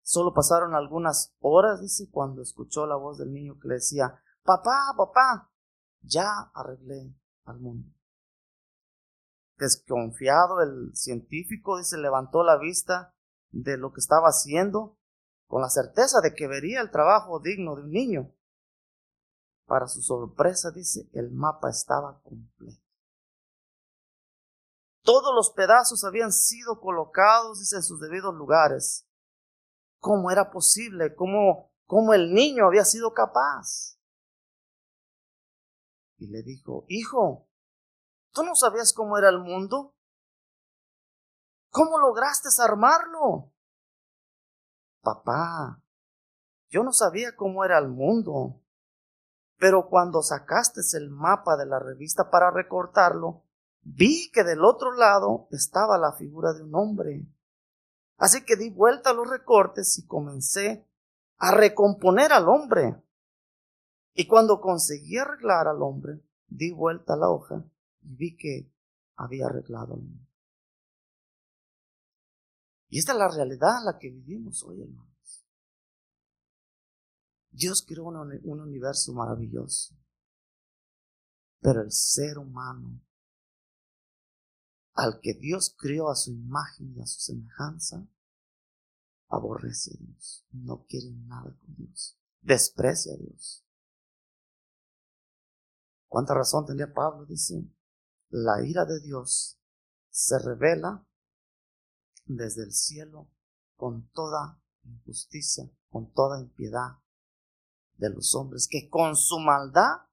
Solo 0.02 0.34
pasaron 0.34 0.76
algunas 0.76 1.34
horas, 1.40 1.82
dice, 1.82 2.10
cuando 2.12 2.42
escuchó 2.42 2.86
la 2.86 2.96
voz 2.96 3.18
del 3.18 3.32
niño 3.32 3.58
que 3.60 3.70
le 3.70 3.74
decía, 3.76 4.22
papá, 4.44 4.94
papá, 4.98 5.52
ya 6.02 6.52
arreglé 6.54 7.16
al 7.46 7.60
mundo. 7.60 7.90
Desconfiado, 9.58 10.62
el 10.62 10.92
científico, 10.96 11.78
dice, 11.78 11.98
levantó 11.98 12.44
la 12.44 12.58
vista 12.58 13.16
de 13.52 13.78
lo 13.78 13.94
que 13.94 14.00
estaba 14.00 14.28
haciendo 14.28 14.98
con 15.48 15.62
la 15.62 15.70
certeza 15.70 16.20
de 16.22 16.34
que 16.34 16.48
vería 16.48 16.82
el 16.82 16.92
trabajo 16.92 17.40
digno 17.40 17.76
de 17.76 17.84
un 17.84 17.92
niño. 17.92 18.32
Para 19.66 19.88
su 19.88 20.02
sorpresa, 20.02 20.72
dice, 20.72 21.10
el 21.14 21.32
mapa 21.32 21.70
estaba 21.70 22.22
completo. 22.24 22.91
Todos 25.04 25.34
los 25.34 25.52
pedazos 25.52 26.04
habían 26.04 26.32
sido 26.32 26.80
colocados 26.80 27.74
en 27.74 27.82
sus 27.82 28.00
debidos 28.00 28.36
lugares. 28.36 29.08
¿Cómo 30.00 30.32
era 30.32 30.52
posible? 30.52 31.16
¿Cómo, 31.16 31.72
¿Cómo 31.86 32.14
el 32.14 32.34
niño 32.34 32.66
había 32.68 32.86
sido 32.86 33.14
capaz? 33.14 33.98
Y 36.18 36.28
le 36.28 36.44
dijo, 36.44 36.86
hijo, 36.88 37.50
¿tú 38.32 38.44
no 38.44 38.56
sabías 38.56 38.94
cómo 38.94 39.18
era 39.18 39.30
el 39.30 39.40
mundo? 39.40 39.96
¿Cómo 41.72 41.98
lograste 41.98 42.50
armarlo? 42.62 43.54
Papá, 45.02 45.82
yo 46.70 46.84
no 46.84 46.92
sabía 46.92 47.36
cómo 47.36 47.66
era 47.66 47.80
el 47.80 47.88
mundo, 47.88 48.62
pero 49.58 49.90
cuando 49.90 50.22
sacaste 50.22 50.82
el 50.96 51.10
mapa 51.10 51.58
de 51.58 51.66
la 51.66 51.80
revista 51.80 52.30
para 52.30 52.52
recortarlo, 52.52 53.44
vi 53.82 54.32
que 54.32 54.44
del 54.44 54.64
otro 54.64 54.94
lado 54.94 55.48
estaba 55.52 55.98
la 55.98 56.14
figura 56.14 56.54
de 56.54 56.64
un 56.64 56.76
hombre. 56.76 57.26
Así 58.18 58.44
que 58.46 58.56
di 58.56 58.70
vuelta 58.70 59.10
a 59.10 59.14
los 59.14 59.30
recortes 59.30 59.98
y 59.98 60.06
comencé 60.06 60.88
a 61.38 61.52
recomponer 61.52 62.32
al 62.34 62.48
hombre. 62.48 63.02
Y 64.14 64.28
cuando 64.28 64.62
conseguí 64.62 65.18
arreglar 65.18 65.68
al 65.68 65.82
hombre, 65.82 66.22
di 66.48 66.72
vuelta 66.72 67.14
a 67.14 67.18
la 67.18 67.30
hoja 67.30 67.64
y 68.02 68.16
vi 68.16 68.38
que 68.38 68.72
había 69.16 69.48
arreglado 69.48 69.94
al 69.94 70.00
hombre. 70.00 70.28
Y 72.90 73.00
esta 73.00 73.14
es 73.14 73.18
la 73.18 73.30
realidad 73.30 73.80
en 73.80 73.86
la 73.86 73.98
que 73.98 74.10
vivimos 74.10 74.64
hoy, 74.64 74.82
hermanos. 74.82 75.46
Dios 77.50 77.86
creó 77.88 78.06
un, 78.06 78.40
un 78.44 78.60
universo 78.60 79.14
maravilloso. 79.14 79.96
Pero 81.62 81.82
el 81.82 81.92
ser 81.92 82.38
humano, 82.38 83.00
al 84.94 85.20
que 85.22 85.34
Dios 85.34 85.76
creó 85.78 86.10
a 86.10 86.16
su 86.16 86.32
imagen 86.32 86.94
y 86.96 87.02
a 87.02 87.06
su 87.06 87.20
semejanza, 87.20 88.08
aborrece 89.30 89.92
a 89.94 89.98
Dios, 89.98 90.46
no 90.52 90.86
quiere 90.86 91.12
nada 91.12 91.56
con 91.58 91.76
Dios, 91.76 92.18
desprecia 92.42 93.14
a 93.14 93.18
Dios. 93.18 93.66
¿Cuánta 96.08 96.34
razón 96.34 96.66
tenía 96.66 96.94
Pablo? 96.94 97.26
Dice, 97.26 97.64
la 98.30 98.64
ira 98.66 98.86
de 98.86 99.00
Dios 99.00 99.58
se 100.10 100.38
revela 100.40 101.06
desde 102.26 102.64
el 102.64 102.74
cielo 102.74 103.30
con 103.78 104.10
toda 104.12 104.62
injusticia 104.84 105.70
con 105.92 106.12
toda 106.14 106.42
impiedad 106.42 106.98
de 107.98 108.10
los 108.10 108.34
hombres 108.34 108.68
que 108.68 108.90
con 108.90 109.16
su 109.16 109.38
maldad 109.40 110.08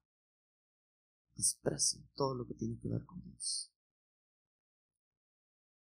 desprecian 1.35 2.07
todo 2.15 2.35
lo 2.35 2.45
que 2.45 2.53
tiene 2.53 2.77
que 2.79 2.89
ver 2.89 3.05
con 3.05 3.21
Dios. 3.23 3.71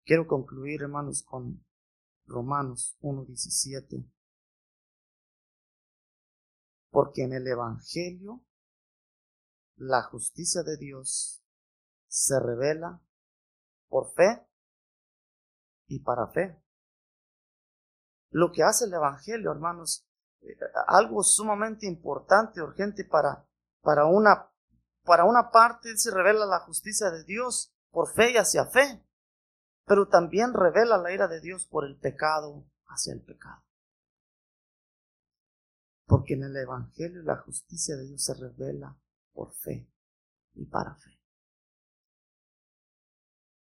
Quiero 0.05 0.27
concluir, 0.27 0.83
hermanos, 0.83 1.23
con 1.23 1.65
Romanos 2.27 2.99
1.17. 3.01 4.07
Porque 6.91 7.23
en 7.23 7.33
el 7.33 7.47
Evangelio 7.47 8.45
la 9.77 10.03
justicia 10.03 10.63
de 10.63 10.77
Dios 10.77 11.43
se 12.07 12.39
revela 12.39 13.01
por 13.89 14.13
fe 14.13 14.47
y 15.87 16.01
para 16.01 16.27
fe. 16.29 16.63
Lo 18.31 18.53
que 18.53 18.63
hace 18.63 18.85
el 18.85 18.93
Evangelio, 18.93 19.53
hermanos, 19.53 20.07
eh, 20.43 20.55
algo 20.87 21.23
sumamente 21.23 21.87
importante, 21.87 22.61
urgente 22.61 23.05
para, 23.05 23.49
para, 23.81 24.05
una, 24.05 24.51
para 25.03 25.25
una 25.25 25.51
parte 25.51 25.97
se 25.97 26.11
revela 26.11 26.45
la 26.45 26.61
justicia 26.61 27.11
de 27.11 27.25
Dios 27.25 27.75
por 27.91 28.13
fe 28.13 28.33
y 28.33 28.37
hacia 28.37 28.67
fe 28.67 29.04
pero 29.87 30.09
también 30.09 30.53
revela 30.55 30.99
la 30.99 31.13
ira 31.13 31.29
de 31.29 31.41
Dios 31.41 31.67
por 31.67 31.85
el 31.85 31.97
pecado 31.97 32.65
hacia 32.87 33.13
el 33.13 33.23
pecado. 33.23 33.63
Porque 36.07 36.35
en 36.35 36.45
el 36.45 36.57
Evangelio 36.57 37.23
la 37.23 37.37
justicia 37.37 37.97
de 37.97 38.07
Dios 38.07 38.25
se 38.25 38.35
revela 38.35 38.97
por 39.33 39.53
fe 39.53 39.91
y 40.55 40.65
para 40.67 40.95
fe. 40.97 41.11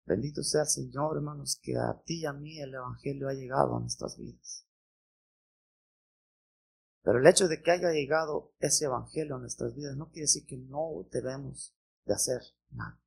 Bendito 0.06 0.42
sea 0.44 0.62
el 0.62 0.68
Señor, 0.68 1.18
hermanos, 1.18 1.60
que 1.62 1.76
a 1.78 2.02
ti 2.06 2.22
y 2.22 2.26
a 2.26 2.34
mí 2.34 2.60
el 2.62 2.74
Evangelio 2.74 3.28
ha 3.28 3.34
llegado 3.34 3.76
a 3.76 3.80
nuestras 3.82 4.18
vidas. 4.18 4.66
Pero 7.02 7.20
el 7.20 7.28
hecho 7.28 7.48
de 7.48 7.62
que 7.62 7.72
haya 7.72 7.92
llegado 7.92 8.54
ese 8.60 8.86
Evangelio 8.86 9.36
a 9.36 9.40
nuestras 9.40 9.76
vidas 9.76 9.98
no 9.98 10.08
quiere 10.08 10.22
decir 10.22 10.46
que 10.46 10.58
no 10.58 11.06
debemos 11.12 11.76
de 12.06 12.14
hacer 12.14 12.42
nada 12.70 13.02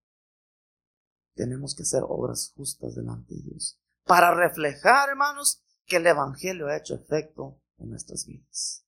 tenemos 1.40 1.74
que 1.74 1.84
hacer 1.84 2.02
obras 2.06 2.52
justas 2.54 2.94
delante 2.94 3.34
de 3.34 3.40
Dios. 3.40 3.80
Para 4.04 4.34
reflejar, 4.34 5.08
hermanos, 5.08 5.64
que 5.86 5.96
el 5.96 6.06
Evangelio 6.06 6.66
ha 6.66 6.76
hecho 6.76 6.94
efecto 6.94 7.62
en 7.78 7.88
nuestras 7.88 8.26
vidas. 8.26 8.84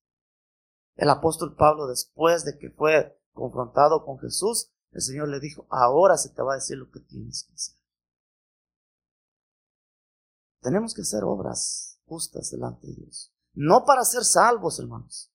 El 0.95 1.09
apóstol 1.09 1.55
Pablo, 1.55 1.87
después 1.87 2.45
de 2.45 2.59
que 2.59 2.69
fue 2.69 3.19
confrontado 3.31 4.05
con 4.05 4.19
Jesús, 4.19 4.71
el 4.91 5.01
Señor 5.01 5.29
le 5.29 5.39
dijo, 5.39 5.65
ahora 5.71 6.15
se 6.15 6.29
te 6.29 6.43
va 6.43 6.53
a 6.53 6.57
decir 6.57 6.77
lo 6.77 6.91
que 6.91 6.99
tienes 6.99 7.43
que 7.43 7.55
hacer. 7.55 7.75
Tenemos 10.61 10.93
que 10.93 11.01
hacer 11.01 11.23
obras 11.23 11.99
justas 12.05 12.51
delante 12.51 12.85
de 12.85 12.93
Dios. 12.93 13.33
No 13.53 13.83
para 13.83 14.05
ser 14.05 14.23
salvos, 14.23 14.79
hermanos, 14.79 15.33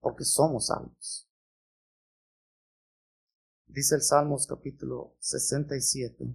porque 0.00 0.24
somos 0.24 0.68
salvos. 0.68 1.29
Dice 3.72 3.94
el 3.94 4.02
Salmos 4.02 4.48
capítulo 4.48 5.14
67. 5.20 6.34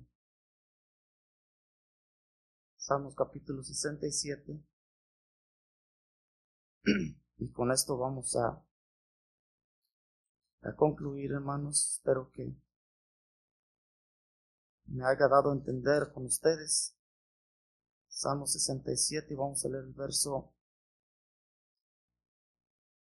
Salmos 2.77 3.13
capítulo 3.13 3.61
67. 3.61 4.63
Y 7.38 7.51
con 7.51 7.73
esto 7.73 7.97
vamos 7.97 8.38
a, 8.38 8.65
a 10.61 10.75
concluir, 10.77 11.33
hermanos. 11.33 11.97
Espero 11.97 12.31
que 12.31 12.55
me 14.86 15.03
haya 15.03 15.27
dado 15.27 15.51
a 15.51 15.55
entender 15.55 16.13
con 16.13 16.23
ustedes. 16.27 16.95
Salmo 18.07 18.47
67 18.47 19.33
y 19.33 19.36
vamos 19.36 19.65
a 19.65 19.67
leer 19.67 19.83
el 19.83 19.93
verso, 19.93 20.53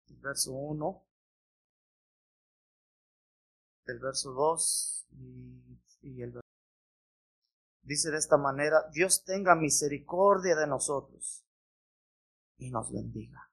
el 0.08 0.16
verso 0.16 0.52
1 0.52 1.05
el 3.92 3.98
verso 3.98 4.32
2 4.32 5.06
y, 6.02 6.22
el 6.22 6.40
Dice 7.82 8.10
de 8.10 8.18
esta 8.18 8.36
manera, 8.36 8.88
Dios 8.90 9.22
tenga 9.24 9.54
misericordia 9.54 10.56
de 10.56 10.66
nosotros 10.66 11.44
y 12.58 12.70
nos 12.70 12.92
bendiga. 12.92 13.48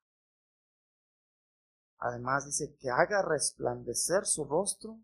Además 2.00 2.46
dice 2.46 2.76
que 2.78 2.90
haga 2.90 3.22
resplandecer 3.22 4.26
su 4.26 4.46
rostro 4.46 5.00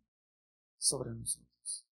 sobre 0.78 1.12
nosotros. 1.12 1.86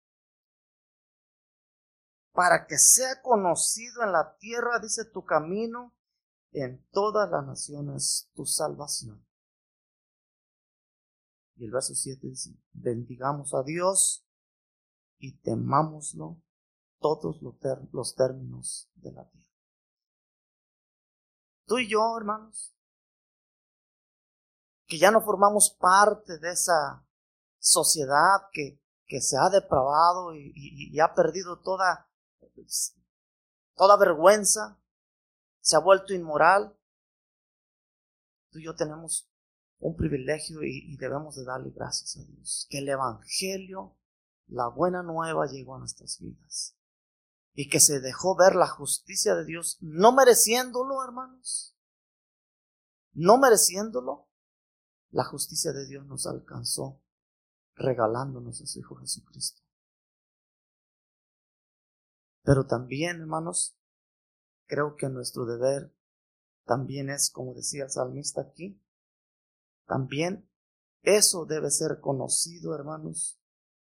Para 2.32 2.66
que 2.68 2.78
sea 2.78 3.22
conocido 3.22 4.04
en 4.04 4.14
la 4.14 4.38
tierra, 4.38 4.80
dice 4.80 5.04
tu 5.06 5.26
camino, 5.26 5.94
en 6.52 6.88
todas 6.92 7.30
las 7.30 7.46
naciones 7.46 8.30
tu 8.34 8.46
salvación. 8.46 9.25
Y 11.56 11.66
el 11.66 11.72
verso 11.72 11.96
7 11.96 12.28
dice, 12.28 12.52
bendigamos 12.74 13.54
a 13.54 13.64
Dios 13.64 14.26
y 15.18 15.38
temámoslo 15.38 16.42
todos 17.00 17.42
los 17.42 18.16
términos 18.16 18.90
de 18.96 19.12
la 19.12 19.30
tierra. 19.30 19.46
Tú 21.66 21.78
y 21.80 21.90
yo, 21.90 22.18
hermanos, 22.18 22.76
que 24.86 25.00
ya 25.00 25.12
no 25.12 25.22
formamos 25.22 25.76
parte 25.80 26.38
de 26.40 26.52
esa 26.52 27.08
sociedad 27.58 28.50
que, 28.52 28.80
que 29.06 29.22
se 29.22 29.38
ha 29.38 29.50
depravado 29.50 30.36
y, 30.36 30.52
y 30.56 31.00
ha 31.00 31.14
perdido 31.14 31.60
toda, 31.62 32.12
toda 33.76 33.98
vergüenza, 33.98 34.80
se 35.62 35.76
ha 35.76 35.80
vuelto 35.80 36.14
inmoral. 36.14 36.78
Tú 38.52 38.60
y 38.60 38.66
yo 38.66 38.76
tenemos 38.76 39.28
un 39.80 39.96
privilegio 39.96 40.64
y, 40.64 40.96
debemos 40.98 41.36
de 41.36 41.44
darle 41.44 41.72
gracias 41.72 42.18
a 42.18 42.24
Dios. 42.26 42.68
Que 42.70 42.80
el 42.80 42.90
Evangelio, 42.90 43.98
la 44.48 44.68
buena 44.68 45.04
nueva 45.04 45.48
llegó 45.48 45.76
a 45.76 45.80
nuestras 45.80 46.20
vidas. 46.20 46.76
Y 47.54 47.70
que 47.70 47.80
se 47.80 48.00
dejó 48.00 48.36
ver 48.36 48.56
la 48.56 48.68
justicia 48.68 49.36
de 49.36 49.46
Dios, 49.46 49.78
no 49.82 50.12
mereciéndolo, 50.12 51.04
hermanos. 51.04 51.78
No 53.14 53.38
mereciéndolo, 53.38 54.28
la 55.12 55.24
justicia 55.24 55.72
de 55.72 55.88
Dios 55.88 56.06
nos 56.06 56.28
alcanzó 56.28 57.02
regalándonos 57.76 58.62
a 58.62 58.66
su 58.66 58.80
Hijo 58.80 58.96
Jesucristo. 58.96 59.62
Pero 62.44 62.66
también, 62.66 63.22
hermanos, 63.22 63.78
creo 64.68 64.96
que 64.96 65.10
nuestro 65.10 65.46
deber 65.46 65.94
también 66.66 67.10
es, 67.10 67.30
como 67.30 67.54
decía 67.54 67.86
el 67.86 67.90
salmista 67.90 68.42
aquí, 68.42 68.82
también 69.86 70.50
eso 71.06 71.46
debe 71.46 71.70
ser 71.70 72.00
conocido, 72.02 72.74
hermanos. 72.74 73.40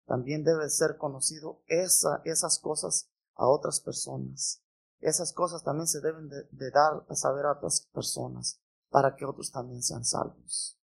También 0.05 0.43
debe 0.43 0.69
ser 0.69 0.97
conocido 0.97 1.63
esa, 1.67 2.21
esas 2.25 2.59
cosas 2.59 3.09
a 3.35 3.47
otras 3.47 3.79
personas. 3.79 4.61
Esas 4.99 5.31
cosas 5.31 5.63
también 5.63 5.87
se 5.87 6.01
deben 6.01 6.27
de, 6.27 6.71
dar 6.71 7.05
a 7.07 7.15
saber 7.15 7.45
a 7.45 7.53
otras 7.53 7.87
personas 7.93 8.59
para 8.89 9.15
que 9.15 9.25
otros 9.25 9.51
también 9.51 9.83
sean 9.83 10.03
salvos. 10.03 10.77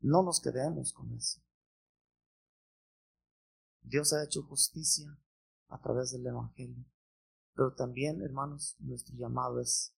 No 0.00 0.22
nos 0.22 0.40
quedemos 0.40 0.92
con 0.92 1.12
eso. 1.14 1.40
Dios 3.82 4.12
ha 4.12 4.24
hecho 4.24 4.42
justicia 4.42 5.18
a 5.68 5.80
través 5.80 6.12
del 6.12 6.26
Evangelio. 6.26 6.84
Pero 7.54 7.74
también, 7.74 8.22
hermanos, 8.22 8.76
nuestro 8.78 9.16
llamado 9.16 9.60
es 9.60 9.94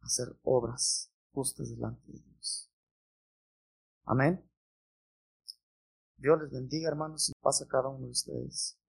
hacer 0.00 0.38
obras 0.42 1.10
justas 1.32 1.70
delante 1.70 2.12
de 2.12 2.18
Dios. 2.18 2.70
Amén. 4.04 4.42
Dios 6.16 6.40
les 6.42 6.50
bendiga, 6.50 6.88
hermanos, 6.88 7.28
y 7.28 7.32
pasa 7.40 7.66
cada 7.66 7.88
uno 7.88 8.06
de 8.06 8.12
ustedes. 8.12 8.79